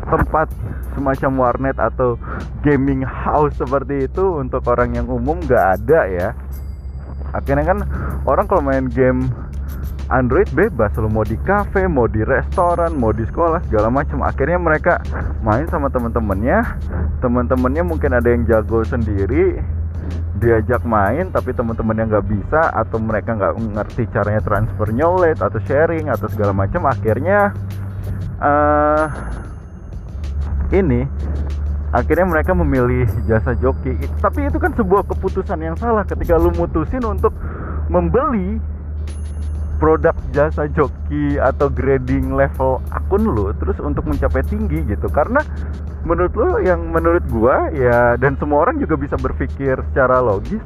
tempat 0.07 0.49
semacam 0.95 1.31
warnet 1.39 1.77
atau 1.79 2.19
gaming 2.67 3.03
house 3.03 3.57
seperti 3.57 4.11
itu 4.11 4.39
untuk 4.39 4.67
orang 4.69 4.99
yang 4.99 5.07
umum 5.09 5.39
nggak 5.41 5.81
ada 5.81 6.01
ya 6.11 6.29
akhirnya 7.33 7.65
kan 7.65 7.79
orang 8.29 8.45
kalau 8.45 8.63
main 8.63 8.87
game 8.91 9.31
Android 10.13 10.51
bebas 10.53 10.93
lo 11.01 11.09
mau 11.09 11.25
di 11.25 11.41
cafe, 11.41 11.89
mau 11.89 12.05
di 12.05 12.21
restoran, 12.21 12.93
mau 13.01 13.17
di 13.17 13.25
sekolah 13.25 13.65
segala 13.65 13.89
macam. 13.89 14.21
Akhirnya 14.21 14.61
mereka 14.61 15.01
main 15.41 15.65
sama 15.73 15.89
teman-temannya. 15.89 16.61
Teman-temannya 17.25 17.81
mungkin 17.81 18.13
ada 18.13 18.29
yang 18.29 18.45
jago 18.45 18.85
sendiri, 18.85 19.57
diajak 20.43 20.83
main 20.83 21.31
tapi 21.31 21.55
teman-teman 21.55 21.95
yang 22.03 22.09
nggak 22.11 22.27
bisa 22.27 22.75
atau 22.75 22.99
mereka 22.99 23.39
nggak 23.39 23.55
ngerti 23.79 24.03
caranya 24.11 24.43
transfer 24.43 24.91
knowledge 24.91 25.39
atau 25.39 25.61
sharing 25.65 26.11
atau 26.11 26.27
segala 26.27 26.51
macam 26.51 26.83
akhirnya 26.91 27.55
uh, 28.43 29.07
ini 30.73 31.05
akhirnya 31.93 32.27
mereka 32.27 32.57
memilih 32.57 33.05
jasa 33.29 33.53
joki. 33.61 33.95
Tapi 34.19 34.49
itu 34.49 34.57
kan 34.57 34.73
sebuah 34.73 35.05
keputusan 35.13 35.61
yang 35.61 35.77
salah 35.77 36.03
ketika 36.09 36.41
lu 36.41 36.51
mutusin 36.57 37.05
untuk 37.05 37.37
membeli 37.93 38.57
produk 39.77 40.17
jasa 40.33 40.71
joki 40.73 41.37
atau 41.37 41.69
grading 41.69 42.33
level 42.33 42.81
akun 42.95 43.27
lo 43.29 43.53
terus 43.61 43.77
untuk 43.85 44.09
mencapai 44.09 44.41
tinggi 44.49 44.81
gitu. 44.89 45.07
Karena 45.13 45.45
menurut 46.09 46.33
lo 46.33 46.59
yang 46.65 46.89
menurut 46.89 47.23
gua 47.29 47.69
ya 47.71 48.17
dan 48.17 48.41
semua 48.41 48.65
orang 48.67 48.81
juga 48.81 48.97
bisa 48.97 49.15
berpikir 49.21 49.77
secara 49.93 50.25
logis 50.25 50.65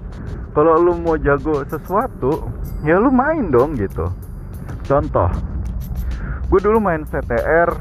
kalau 0.55 0.79
lo 0.79 0.95
mau 0.97 1.19
jago 1.19 1.67
sesuatu 1.67 2.49
ya 2.87 3.03
lo 3.03 3.11
main 3.11 3.51
dong 3.51 3.75
gitu. 3.75 4.07
Contoh 4.87 5.29
gue 6.47 6.61
dulu 6.63 6.79
main 6.79 7.03
CTR 7.03 7.75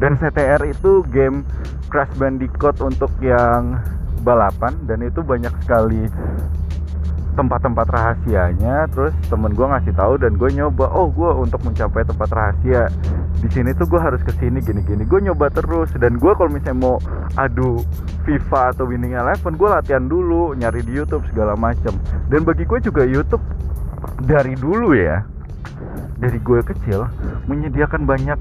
dan 0.00 0.16
CTR 0.16 0.64
itu 0.64 1.04
game 1.12 1.44
Crash 1.92 2.10
Bandicoot 2.16 2.80
untuk 2.80 3.12
yang 3.20 3.76
balapan. 4.24 4.72
Dan 4.88 5.04
itu 5.04 5.20
banyak 5.20 5.52
sekali 5.60 6.08
tempat-tempat 7.36 7.86
rahasianya. 7.86 8.88
Terus 8.96 9.12
temen 9.28 9.52
gue 9.52 9.66
ngasih 9.68 9.92
tahu 9.92 10.16
dan 10.16 10.40
gue 10.40 10.50
nyoba. 10.56 10.88
Oh 10.88 11.12
gue 11.12 11.28
untuk 11.36 11.60
mencapai 11.68 12.08
tempat 12.08 12.32
rahasia 12.32 12.88
di 13.40 13.48
sini 13.48 13.72
tuh 13.72 13.88
gue 13.88 13.96
harus 13.96 14.20
ke 14.20 14.36
sini 14.36 14.60
gini-gini 14.60 15.04
gue 15.04 15.20
nyoba 15.20 15.52
terus. 15.52 15.92
Dan 16.00 16.16
gue 16.16 16.32
kalau 16.32 16.48
misalnya 16.48 16.80
mau 16.80 16.96
adu 17.36 17.84
FIFA 18.24 18.72
atau 18.72 18.88
Winning 18.88 19.20
Eleven 19.20 19.52
gue 19.52 19.68
latihan 19.68 20.08
dulu 20.08 20.56
nyari 20.56 20.80
di 20.80 20.96
YouTube 20.96 21.28
segala 21.28 21.52
macem. 21.60 21.92
Dan 22.32 22.48
bagi 22.48 22.64
gue 22.64 22.80
juga 22.80 23.04
YouTube 23.04 23.44
dari 24.24 24.56
dulu 24.56 24.96
ya 24.96 25.20
dari 26.20 26.38
gue 26.38 26.60
kecil 26.60 27.08
menyediakan 27.48 28.04
banyak 28.04 28.38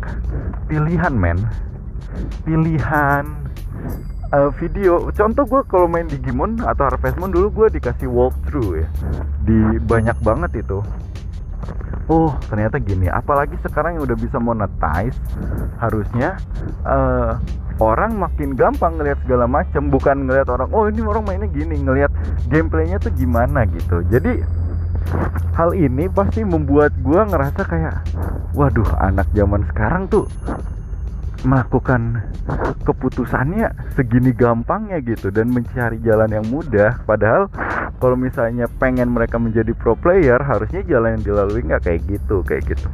pilihan 0.67 1.13
men. 1.15 1.39
Pilihan 2.43 3.23
uh, 4.35 4.51
video. 4.59 5.09
Contoh 5.15 5.47
gue 5.47 5.61
kalau 5.65 5.87
main 5.87 6.05
Digimon 6.05 6.59
atau 6.61 6.91
Harvest 6.91 7.17
Moon 7.17 7.31
dulu 7.31 7.63
gue 7.63 7.79
dikasih 7.79 8.11
walkthrough 8.11 8.83
ya. 8.83 8.87
Di 9.47 9.79
banyak 9.81 10.17
banget 10.21 10.67
itu. 10.67 10.83
Oh 12.09 12.33
ternyata 12.49 12.81
gini. 12.81 13.07
Apalagi 13.07 13.55
sekarang 13.61 13.97
yang 13.97 14.03
udah 14.09 14.17
bisa 14.17 14.37
monetize 14.41 15.17
harusnya 15.77 16.41
uh, 16.83 17.37
orang 17.79 18.17
makin 18.17 18.57
gampang 18.57 18.99
ngelihat 18.99 19.21
segala 19.23 19.45
macam 19.47 19.87
bukan 19.87 20.27
ngelihat 20.27 20.49
orang 20.51 20.69
oh 20.73 20.89
ini 20.89 20.99
orang 21.05 21.23
mainnya 21.23 21.49
gini. 21.49 21.77
Ngelihat 21.79 22.11
gameplaynya 22.49 22.97
tuh 22.97 23.13
gimana 23.13 23.63
gitu. 23.69 24.01
Jadi 24.09 24.41
hal 25.55 25.75
ini 25.75 26.07
pasti 26.07 26.45
membuat 26.47 26.95
gue 27.03 27.19
ngerasa 27.19 27.61
kayak 27.67 27.95
waduh 28.55 28.87
anak 29.01 29.27
zaman 29.35 29.65
sekarang 29.73 30.07
tuh 30.07 30.25
melakukan 31.43 32.19
keputusannya 32.83 33.71
segini 33.95 34.35
gampangnya 34.35 34.99
gitu 34.99 35.31
dan 35.31 35.47
mencari 35.51 35.99
jalan 36.03 36.27
yang 36.31 36.45
mudah. 36.51 36.99
Padahal 37.07 37.47
kalau 37.99 38.15
misalnya 38.19 38.67
pengen 38.79 39.11
mereka 39.11 39.39
menjadi 39.39 39.71
pro 39.75 39.95
player 39.95 40.39
harusnya 40.39 40.83
jalan 40.83 41.19
yang 41.19 41.23
dilalui 41.23 41.63
nggak 41.63 41.83
kayak 41.87 42.01
gitu 42.07 42.43
kayak 42.43 42.67
gitu. 42.67 42.87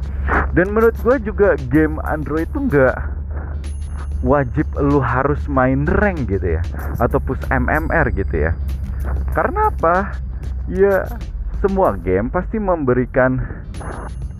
Dan 0.54 0.70
menurut 0.74 0.94
gue 1.02 1.16
juga 1.26 1.58
game 1.70 1.98
Android 2.06 2.46
itu 2.46 2.70
nggak 2.70 2.96
wajib 4.26 4.66
lu 4.80 4.98
harus 4.98 5.38
main 5.46 5.86
rank 5.86 6.26
gitu 6.26 6.58
ya 6.58 6.62
atau 6.98 7.18
push 7.18 7.42
MMR 7.50 8.14
gitu 8.14 8.50
ya. 8.50 8.52
Karena 9.34 9.70
apa? 9.70 10.16
Ya 10.66 11.06
semua 11.66 11.98
game 11.98 12.30
pasti 12.30 12.62
memberikan 12.62 13.42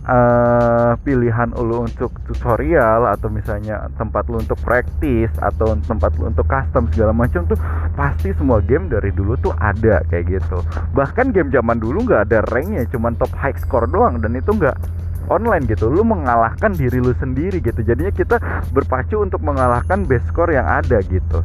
uh, 0.07 0.95
pilihan 1.03 1.51
lu 1.59 1.83
untuk 1.83 2.15
tutorial 2.31 3.11
atau 3.11 3.27
misalnya 3.27 3.91
tempat 3.99 4.31
lu 4.31 4.39
untuk 4.39 4.55
praktis 4.63 5.27
atau 5.43 5.75
tempat 5.75 6.15
lu 6.23 6.31
untuk 6.31 6.47
custom 6.47 6.87
segala 6.95 7.11
macam 7.11 7.43
tuh 7.51 7.59
pasti 7.99 8.31
semua 8.39 8.63
game 8.63 8.87
dari 8.87 9.11
dulu 9.11 9.35
tuh 9.43 9.51
ada 9.59 10.07
kayak 10.07 10.39
gitu. 10.39 10.63
Bahkan 10.95 11.35
game 11.35 11.51
zaman 11.51 11.83
dulu 11.83 12.07
nggak 12.07 12.31
ada 12.31 12.47
ranknya 12.47 12.87
cuman 12.95 13.19
top 13.19 13.35
high 13.35 13.59
score 13.59 13.91
doang 13.91 14.23
dan 14.23 14.39
itu 14.39 14.55
nggak 14.55 14.79
online 15.27 15.67
gitu. 15.67 15.91
Lu 15.91 16.07
mengalahkan 16.07 16.79
diri 16.79 17.03
lu 17.03 17.11
sendiri 17.19 17.59
gitu. 17.59 17.83
Jadinya 17.83 18.15
kita 18.15 18.39
berpacu 18.71 19.19
untuk 19.19 19.43
mengalahkan 19.43 20.07
best 20.07 20.31
score 20.31 20.55
yang 20.55 20.71
ada 20.71 21.03
gitu. 21.03 21.43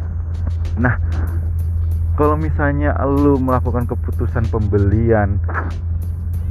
Nah 0.78 1.02
kalau 2.22 2.38
misalnya 2.38 2.94
lu 3.02 3.42
melakukan 3.42 3.90
keputusan 3.90 4.46
pembelian 4.54 5.42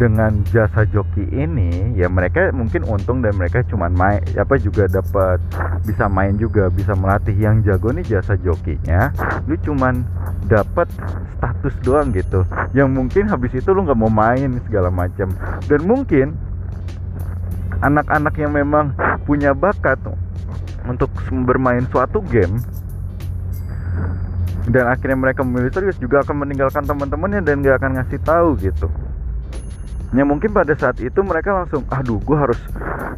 dengan 0.02 0.42
jasa 0.50 0.82
joki 0.90 1.22
ini 1.30 1.94
ya 1.94 2.10
mereka 2.10 2.50
mungkin 2.50 2.82
untung 2.82 3.22
dan 3.22 3.38
mereka 3.38 3.62
cuma 3.70 3.86
main 3.86 4.18
apa 4.34 4.58
juga 4.58 4.90
dapat 4.90 5.38
bisa 5.86 6.10
main 6.10 6.34
juga 6.34 6.74
bisa 6.74 6.98
melatih 6.98 7.38
yang 7.38 7.62
jago 7.62 7.94
nih 7.94 8.02
jasa 8.02 8.34
jokinya. 8.42 9.14
Lu 9.46 9.54
cuman 9.62 10.02
dapat 10.50 10.90
status 11.38 11.78
doang 11.86 12.10
gitu. 12.18 12.42
Yang 12.74 12.90
mungkin 12.90 13.30
habis 13.30 13.54
itu 13.54 13.70
lu 13.70 13.86
nggak 13.86 13.94
mau 13.94 14.10
main 14.10 14.58
segala 14.66 14.90
macam. 14.90 15.30
Dan 15.70 15.86
mungkin 15.86 16.34
anak-anak 17.78 18.34
yang 18.42 18.58
memang 18.58 18.90
punya 19.22 19.54
bakat 19.54 20.02
untuk 20.82 21.14
bermain 21.46 21.86
suatu 21.94 22.18
game 22.26 22.58
dan 24.68 24.84
akhirnya 24.92 25.16
mereka 25.16 25.40
memilih 25.40 25.72
serius 25.72 25.96
juga 25.96 26.20
akan 26.20 26.44
meninggalkan 26.44 26.84
teman-temannya 26.84 27.40
dan 27.40 27.64
gak 27.64 27.80
akan 27.80 27.90
ngasih 27.96 28.20
tahu 28.20 28.48
gitu. 28.60 28.88
Ya 30.10 30.26
mungkin 30.26 30.50
pada 30.50 30.74
saat 30.74 30.98
itu 30.98 31.22
mereka 31.22 31.54
langsung 31.54 31.86
aduh 31.86 32.18
gue 32.18 32.36
harus 32.36 32.58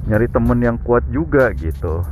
nyari 0.07 0.28
temen 0.28 0.61
yang 0.61 0.76
kuat 0.85 1.02
juga 1.09 1.50
gitu. 1.57 2.05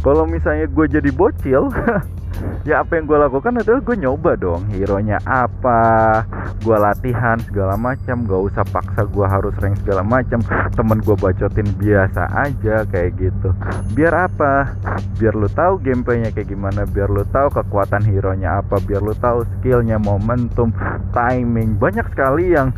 Kalau 0.00 0.24
misalnya 0.24 0.70
gue 0.70 0.86
jadi 0.86 1.10
bocil 1.10 1.68
ya 2.68 2.84
apa 2.84 2.98
yang 2.98 3.04
gue 3.08 3.18
lakukan 3.18 3.52
adalah 3.62 3.80
gue 3.80 3.96
nyoba 3.96 4.32
dong 4.36 4.68
hero 4.68 5.00
nya 5.00 5.16
apa 5.24 6.22
gue 6.66 6.74
latihan 6.74 7.38
segala 7.46 7.78
macam. 7.78 8.26
Gak 8.26 8.42
usah 8.50 8.64
paksa 8.66 9.06
gue 9.06 9.22
harus 9.22 9.54
rank 9.62 9.78
segala 9.86 10.02
macam. 10.02 10.42
Temen 10.74 10.98
gue 10.98 11.14
bacotin 11.14 11.70
biasa 11.78 12.26
aja 12.34 12.82
kayak 12.90 13.14
gitu. 13.22 13.54
Biar 13.94 14.26
apa? 14.26 14.74
Biar 15.22 15.38
lu 15.38 15.46
tahu 15.46 15.78
gameplaynya 15.78 16.34
kayak 16.34 16.50
gimana. 16.50 16.82
Biar 16.82 17.06
lu 17.06 17.22
tahu 17.30 17.54
kekuatan 17.54 18.02
hero 18.02 18.34
nya 18.34 18.58
apa. 18.58 18.82
Biar 18.82 18.98
lu 18.98 19.14
tahu 19.14 19.46
skillnya 19.58 20.02
momentum 20.02 20.74
timing. 21.14 21.78
Banyak 21.78 22.10
sekali 22.10 22.50
yang 22.50 22.74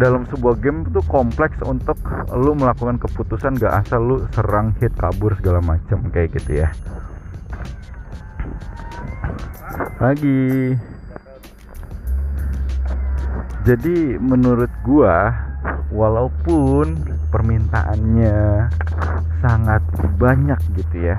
dalam 0.00 0.24
sebuah 0.32 0.56
game 0.64 0.88
itu 0.88 1.04
kompleks 1.12 1.60
untuk 1.68 2.00
lu 2.32 2.56
melakukan 2.56 2.96
keputusan 3.02 3.60
gak 3.60 3.84
asal 3.84 4.00
lu 4.00 4.16
serang 4.32 4.72
hit 4.80 4.96
kabur 4.96 5.36
segala 5.36 5.60
macam. 5.60 6.08
Kayak 6.08 6.40
gitu 6.40 6.64
ya. 6.64 6.72
Lagi 10.00 10.74
jadi 13.66 14.20
menurut 14.22 14.70
gua 14.82 15.34
walaupun 15.90 16.98
permintaannya 17.32 18.68
sangat 19.40 19.82
banyak 20.18 20.58
gitu 20.76 21.14
ya 21.14 21.18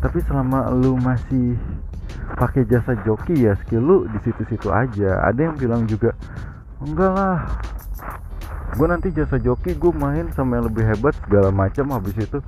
tapi 0.00 0.24
selama 0.24 0.72
lu 0.72 0.96
masih 0.96 1.60
pakai 2.40 2.64
jasa 2.64 2.96
joki 3.04 3.44
ya 3.44 3.52
skill 3.60 3.84
lu 3.84 3.98
di 4.08 4.18
situ-situ 4.24 4.72
aja. 4.72 5.20
Ada 5.28 5.52
yang 5.52 5.56
bilang 5.60 5.84
juga 5.84 6.16
enggak 6.80 7.12
lah 7.12 7.38
gue 8.70 8.86
nanti 8.86 9.10
jasa 9.10 9.36
joki 9.36 9.74
gue 9.74 9.92
main 9.92 10.30
sama 10.32 10.56
yang 10.56 10.72
lebih 10.72 10.88
hebat 10.88 11.12
segala 11.26 11.52
macam. 11.52 11.92
Habis 11.92 12.16
itu 12.16 12.38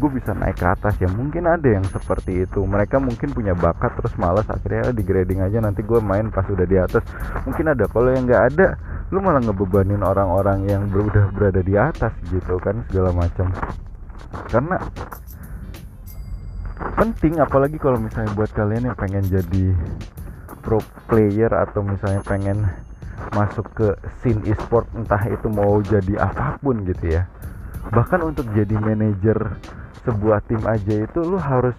gue 0.00 0.10
bisa 0.16 0.32
naik 0.32 0.56
ke 0.56 0.64
atas 0.64 0.96
ya 0.96 1.12
mungkin 1.12 1.44
ada 1.44 1.68
yang 1.68 1.84
seperti 1.84 2.48
itu. 2.48 2.64
Mereka 2.64 2.96
mungkin 2.96 3.36
punya 3.36 3.52
bakat 3.52 3.92
terus 4.00 4.16
malas 4.16 4.48
akhirnya 4.48 4.96
di 4.96 5.04
grading 5.04 5.44
aja 5.44 5.60
nanti 5.60 5.84
gue 5.84 6.00
main 6.00 6.32
pas 6.32 6.48
udah 6.48 6.64
di 6.64 6.80
atas. 6.80 7.04
Mungkin 7.44 7.76
ada 7.76 7.84
kalau 7.84 8.08
yang 8.08 8.24
nggak 8.24 8.44
ada 8.56 8.80
lu 9.12 9.20
malah 9.20 9.44
ngebebanin 9.44 10.00
orang-orang 10.00 10.64
yang 10.64 10.88
udah 10.88 11.28
berada 11.36 11.60
di 11.60 11.76
atas 11.76 12.16
gitu 12.32 12.56
kan 12.56 12.80
segala 12.88 13.12
macam. 13.12 13.52
Karena 14.48 14.80
penting 16.96 17.36
apalagi 17.44 17.76
kalau 17.76 18.00
misalnya 18.00 18.32
buat 18.32 18.48
kalian 18.56 18.88
yang 18.88 18.96
pengen 18.96 19.24
jadi 19.28 19.76
pro 20.64 20.80
player 21.12 21.52
atau 21.52 21.84
misalnya 21.84 22.24
pengen 22.24 22.64
masuk 23.36 23.68
ke 23.76 23.88
scene 24.20 24.40
e-sport 24.48 24.88
entah 24.96 25.20
itu 25.28 25.52
mau 25.52 25.76
jadi 25.84 26.24
apa 26.24 26.56
pun 26.56 26.88
gitu 26.88 27.20
ya. 27.20 27.28
Bahkan 27.90 28.20
untuk 28.24 28.48
jadi 28.56 28.76
manajer 28.76 29.60
sebuah 30.04 30.40
tim 30.48 30.62
aja 30.64 30.94
itu 31.04 31.20
lu 31.20 31.36
harus 31.36 31.76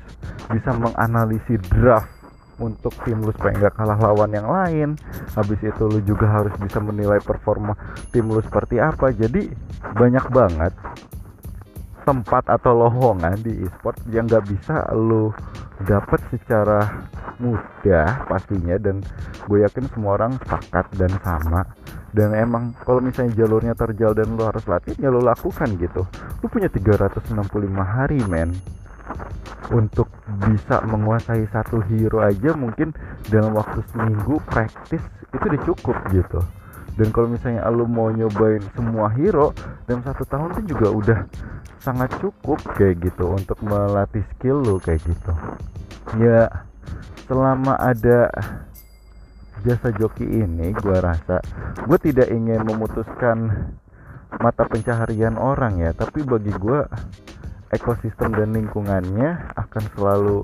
bisa 0.51 0.73
menganalisis 0.75 1.62
draft 1.71 2.21
untuk 2.62 2.93
tim 3.01 3.25
lu 3.25 3.34
supaya 3.34 3.57
nggak 3.57 3.73
kalah 3.73 3.97
lawan 3.97 4.31
yang 4.31 4.47
lain. 4.47 4.89
Habis 5.34 5.60
itu 5.65 5.84
lu 5.89 5.99
juga 6.05 6.29
harus 6.29 6.53
bisa 6.62 6.77
menilai 6.77 7.17
performa 7.19 7.73
tim 8.13 8.29
lu 8.29 8.39
seperti 8.39 8.77
apa. 8.77 9.10
Jadi 9.12 9.49
banyak 9.97 10.25
banget 10.29 10.73
tempat 12.01 12.49
atau 12.49 12.73
lowongan 12.73 13.38
di 13.45 13.62
e-sport 13.62 13.97
yang 14.10 14.25
nggak 14.25 14.45
bisa 14.49 14.89
lu 14.93 15.34
dapat 15.86 16.21
secara 16.29 17.10
mudah 17.41 18.29
pastinya. 18.29 18.77
Dan 18.77 19.01
gue 19.49 19.65
yakin 19.65 19.89
semua 19.89 20.21
orang 20.21 20.38
sepakat 20.38 20.86
dan 20.97 21.12
sama 21.25 21.65
dan 22.12 22.36
emang 22.36 22.76
kalau 22.84 23.00
misalnya 23.00 23.32
jalurnya 23.39 23.71
terjal 23.71 24.12
dan 24.12 24.36
lu 24.36 24.43
harus 24.43 24.63
latih 24.67 24.95
ya 25.00 25.08
lu 25.08 25.24
lakukan 25.24 25.71
gitu. 25.80 26.04
Lu 26.43 26.47
punya 26.52 26.67
365 26.67 27.32
hari 27.80 28.19
men. 28.28 28.52
Untuk 29.71 30.12
bisa 30.43 30.84
menguasai 30.84 31.47
satu 31.47 31.80
hero 31.88 32.19
aja 32.19 32.52
mungkin 32.56 32.91
dalam 33.32 33.56
waktu 33.56 33.80
seminggu 33.91 34.43
praktis 34.43 35.00
itu 35.32 35.43
udah 35.47 35.62
cukup 35.63 35.97
gitu. 36.12 36.39
Dan 37.00 37.08
kalau 37.15 37.32
misalnya 37.32 37.63
lu 37.71 37.88
mau 37.88 38.12
nyobain 38.12 38.60
semua 38.76 39.08
hero 39.15 39.56
dalam 39.88 40.04
satu 40.04 40.28
tahun 40.28 40.60
itu 40.60 40.76
juga 40.76 40.88
udah 40.91 41.19
sangat 41.80 42.12
cukup 42.19 42.60
kayak 42.76 43.00
gitu 43.00 43.32
untuk 43.32 43.58
melatih 43.63 44.24
skill 44.36 44.60
lu 44.60 44.76
kayak 44.84 45.00
gitu. 45.08 45.32
Ya 46.19 46.52
selama 47.32 47.80
ada 47.80 48.28
jasa 49.62 49.93
joki 49.93 50.26
ini 50.26 50.74
gue 50.74 50.97
rasa 50.97 51.39
gue 51.86 52.00
tidak 52.02 52.30
ingin 52.34 52.65
memutuskan 52.65 53.69
mata 54.41 54.63
pencaharian 54.65 55.36
orang 55.38 55.82
ya 55.82 55.91
tapi 55.93 56.24
bagi 56.24 56.54
gue 56.56 56.82
ekosistem 57.71 58.36
dan 58.36 58.52
lingkungannya 58.52 59.56
akan 59.56 59.84
selalu 59.95 60.43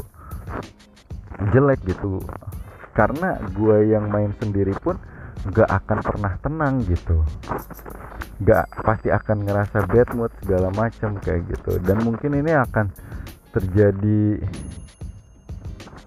jelek 1.54 1.80
gitu. 1.86 2.24
Karena 2.96 3.38
gue 3.54 3.94
yang 3.94 4.10
main 4.10 4.34
sendiri 4.42 4.74
pun 4.80 4.98
gak 5.54 5.70
akan 5.70 6.00
pernah 6.02 6.34
tenang 6.42 6.82
gitu. 6.88 7.22
Gak 8.42 8.66
pasti 8.82 9.14
akan 9.14 9.46
ngerasa 9.46 9.86
bad 9.86 10.10
mood 10.18 10.32
segala 10.42 10.74
macam 10.74 11.20
kayak 11.22 11.46
gitu. 11.52 11.78
Dan 11.84 12.02
mungkin 12.02 12.42
ini 12.42 12.58
akan 12.58 12.90
terjadi 13.54 14.42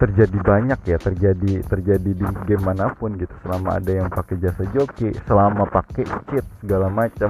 terjadi 0.01 0.37
banyak 0.41 0.79
ya 0.89 0.97
terjadi 0.97 1.61
terjadi 1.69 2.11
di 2.17 2.25
game 2.49 2.65
mana 2.65 2.89
pun 2.97 3.13
gitu. 3.21 3.29
Selama 3.45 3.77
ada 3.77 3.91
yang 3.93 4.09
pakai 4.09 4.41
jasa 4.41 4.65
joki 4.73 5.13
selama 5.29 5.69
pakai 5.69 6.09
cheat 6.25 6.45
segala 6.65 6.89
macam. 6.89 7.29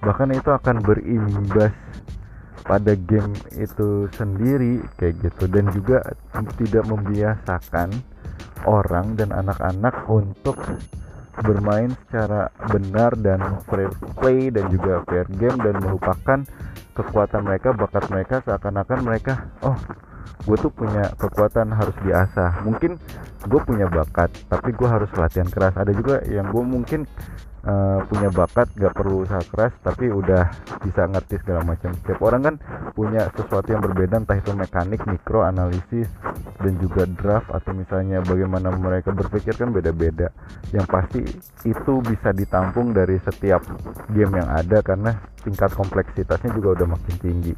Bahkan 0.00 0.32
itu 0.32 0.48
akan 0.48 0.76
berimbas 0.80 1.76
pada 2.64 2.96
game 2.96 3.36
itu 3.60 4.08
sendiri 4.16 4.80
kayak 4.96 5.20
gitu. 5.20 5.44
Dan 5.52 5.68
juga 5.76 6.00
tidak 6.56 6.88
membiasakan 6.88 7.92
orang 8.64 9.12
dan 9.20 9.36
anak-anak 9.36 10.08
untuk 10.08 10.56
bermain 11.44 11.92
secara 12.08 12.48
benar 12.72 13.12
dan 13.20 13.60
fair 13.68 13.92
play 14.16 14.48
dan 14.48 14.72
juga 14.72 15.04
fair 15.04 15.28
game 15.36 15.60
dan 15.60 15.76
melupakan 15.84 16.40
kekuatan 16.96 17.44
mereka 17.44 17.76
bakat 17.76 18.08
mereka 18.08 18.40
seakan-akan 18.40 18.98
mereka 19.04 19.32
oh 19.60 19.76
gue 20.46 20.56
tuh 20.58 20.72
punya 20.72 21.10
kekuatan 21.18 21.74
harus 21.74 21.96
diasah. 22.02 22.62
Mungkin 22.62 22.98
gue 23.46 23.60
punya 23.62 23.86
bakat 23.90 24.30
tapi 24.46 24.70
gue 24.74 24.88
harus 24.88 25.10
latihan 25.14 25.48
keras. 25.50 25.74
Ada 25.74 25.92
juga 25.94 26.22
yang 26.26 26.50
gue 26.50 26.64
mungkin 26.64 27.06
uh, 27.66 27.98
punya 28.06 28.30
bakat 28.30 28.70
gak 28.78 28.94
perlu 28.94 29.26
usaha 29.26 29.42
keras 29.42 29.74
tapi 29.82 30.08
udah 30.08 30.48
bisa 30.86 31.02
ngerti 31.10 31.42
segala 31.42 31.66
macam. 31.66 31.90
Setiap 31.98 32.20
orang 32.22 32.42
kan 32.46 32.54
punya 32.94 33.28
sesuatu 33.34 33.68
yang 33.74 33.82
berbeda 33.82 34.22
entah 34.22 34.38
itu 34.38 34.54
mekanik 34.54 35.02
mikro 35.04 35.42
analisis 35.42 36.08
dan 36.62 36.74
juga 36.78 37.04
draft 37.04 37.50
atau 37.50 37.74
misalnya 37.74 38.22
bagaimana 38.22 38.70
mereka 38.72 39.10
berpikir 39.10 39.58
kan 39.58 39.74
beda-beda. 39.74 40.30
Yang 40.70 40.86
pasti 40.86 41.20
itu 41.66 41.92
bisa 42.06 42.30
ditampung 42.30 42.94
dari 42.94 43.18
setiap 43.20 43.66
game 44.14 44.38
yang 44.38 44.48
ada 44.48 44.78
karena 44.80 45.18
tingkat 45.42 45.74
kompleksitasnya 45.74 46.54
juga 46.54 46.82
udah 46.82 46.86
makin 46.94 47.16
tinggi 47.18 47.54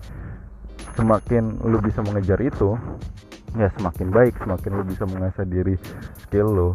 semakin 0.97 1.61
lu 1.65 1.83
bisa 1.83 2.01
mengejar 2.05 2.39
itu 2.41 2.79
ya 3.57 3.69
semakin 3.81 4.09
baik 4.13 4.37
semakin 4.41 4.71
lu 4.77 4.85
bisa 4.85 5.05
mengasah 5.09 5.45
diri 5.49 5.75
skill 6.21 6.49
lo 6.53 6.71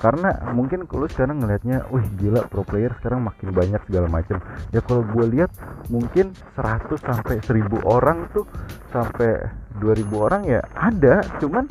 karena 0.00 0.32
mungkin 0.56 0.88
lu 0.88 1.06
sekarang 1.08 1.44
ngelihatnya 1.44 1.84
wih 1.92 2.04
gila 2.16 2.48
pro 2.48 2.64
player 2.64 2.96
sekarang 3.00 3.20
makin 3.20 3.52
banyak 3.52 3.80
segala 3.84 4.08
macam 4.08 4.40
ya 4.72 4.80
kalau 4.80 5.04
gue 5.04 5.24
lihat 5.36 5.52
mungkin 5.92 6.32
100 6.56 6.96
sampai 6.96 7.36
1000 7.44 7.84
orang 7.84 8.24
tuh 8.32 8.48
sampai 8.88 9.60
2000 9.80 10.10
orang 10.20 10.42
ya 10.44 10.60
ada. 10.76 11.24
Cuman 11.40 11.64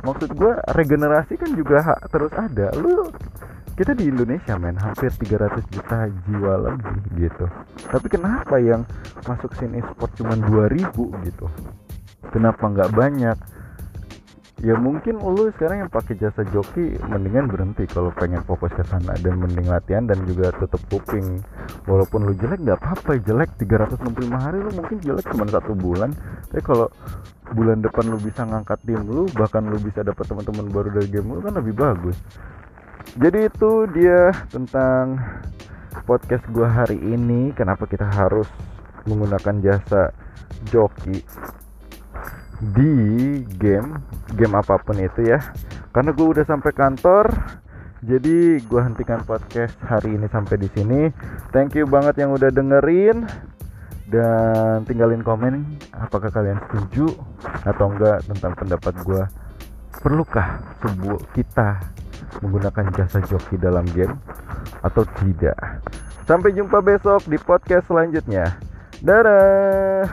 maksud 0.00 0.32
gue 0.32 0.52
regenerasi 0.72 1.36
kan 1.36 1.50
juga 1.52 1.84
terus 2.08 2.32
ada. 2.32 2.72
Lu 2.78 3.12
kita 3.82 3.98
di 3.98 4.06
Indonesia 4.06 4.54
men 4.62 4.78
hampir 4.78 5.10
300 5.10 5.58
juta 5.74 6.06
jiwa 6.06 6.54
lebih 6.70 7.02
gitu. 7.18 7.50
Tapi 7.90 8.06
kenapa 8.06 8.54
yang 8.62 8.86
masuk 9.26 9.50
sini 9.58 9.82
sport 9.82 10.14
cuma 10.22 10.38
2000 10.38 10.94
gitu? 11.26 11.50
Kenapa 12.30 12.62
nggak 12.70 12.94
banyak? 12.94 13.34
Ya 14.62 14.78
mungkin 14.78 15.18
lu 15.18 15.50
sekarang 15.58 15.82
yang 15.82 15.90
pakai 15.90 16.14
jasa 16.14 16.46
joki 16.54 16.94
mendingan 17.10 17.50
berhenti 17.50 17.82
kalau 17.90 18.14
pengen 18.14 18.46
fokus 18.46 18.70
ke 18.70 18.86
sana 18.86 19.18
dan 19.18 19.34
mending 19.42 19.66
latihan 19.66 20.06
dan 20.06 20.22
juga 20.30 20.54
tutup 20.62 20.78
kuping. 20.86 21.42
Walaupun 21.90 22.22
lu 22.22 22.38
jelek 22.38 22.62
nggak 22.62 22.78
apa-apa 22.78 23.18
jelek. 23.18 23.50
365 23.58 24.30
hari 24.30 24.62
lu 24.62 24.70
mungkin 24.78 25.02
jelek 25.02 25.26
cuma 25.26 25.50
satu 25.50 25.74
bulan. 25.74 26.14
Tapi 26.54 26.62
kalau 26.62 26.86
bulan 27.50 27.82
depan 27.82 28.14
lu 28.14 28.22
bisa 28.22 28.46
ngangkat 28.46 28.78
tim 28.86 29.02
lu 29.02 29.26
bahkan 29.34 29.66
lu 29.66 29.82
bisa 29.82 30.06
dapat 30.06 30.22
teman-teman 30.22 30.70
baru 30.70 30.88
dari 30.94 31.10
game 31.10 31.34
lu 31.34 31.42
kan 31.42 31.58
lebih 31.58 31.74
bagus 31.74 32.14
jadi 33.18 33.52
itu 33.52 33.72
dia 33.92 34.32
tentang 34.48 35.20
podcast 36.08 36.44
gua 36.50 36.68
hari 36.68 36.98
ini. 36.98 37.52
Kenapa 37.52 37.84
kita 37.84 38.08
harus 38.08 38.48
menggunakan 39.04 39.58
jasa 39.62 40.14
joki 40.70 41.22
di 42.62 42.94
game 43.58 43.98
game 44.38 44.54
apa 44.54 44.78
pun 44.78 44.98
itu 45.02 45.26
ya. 45.26 45.42
Karena 45.90 46.14
gue 46.14 46.26
udah 46.26 46.44
sampai 46.46 46.72
kantor 46.72 47.26
jadi 48.02 48.58
gue 48.62 48.80
hentikan 48.82 49.22
podcast 49.22 49.78
hari 49.82 50.14
ini 50.14 50.26
sampai 50.30 50.58
di 50.58 50.68
sini. 50.70 51.10
Thank 51.54 51.78
you 51.78 51.86
banget 51.86 52.22
yang 52.22 52.34
udah 52.34 52.50
dengerin. 52.50 53.26
Dan 54.12 54.84
tinggalin 54.84 55.24
komen 55.24 55.80
apakah 55.96 56.28
kalian 56.28 56.60
setuju 56.68 57.16
atau 57.64 57.88
enggak 57.88 58.20
tentang 58.28 58.52
pendapat 58.52 58.94
gue 59.08 59.22
perlukah 60.04 60.60
sebuah 60.84 61.22
kita 61.32 61.80
menggunakan 62.40 62.90
jasa 62.94 63.22
joki 63.24 63.58
dalam 63.58 63.86
game 63.92 64.14
atau 64.82 65.06
tidak. 65.22 65.58
Sampai 66.26 66.54
jumpa 66.54 66.78
besok 66.80 67.26
di 67.26 67.38
podcast 67.38 67.86
selanjutnya. 67.90 68.56
Dadah 69.02 70.06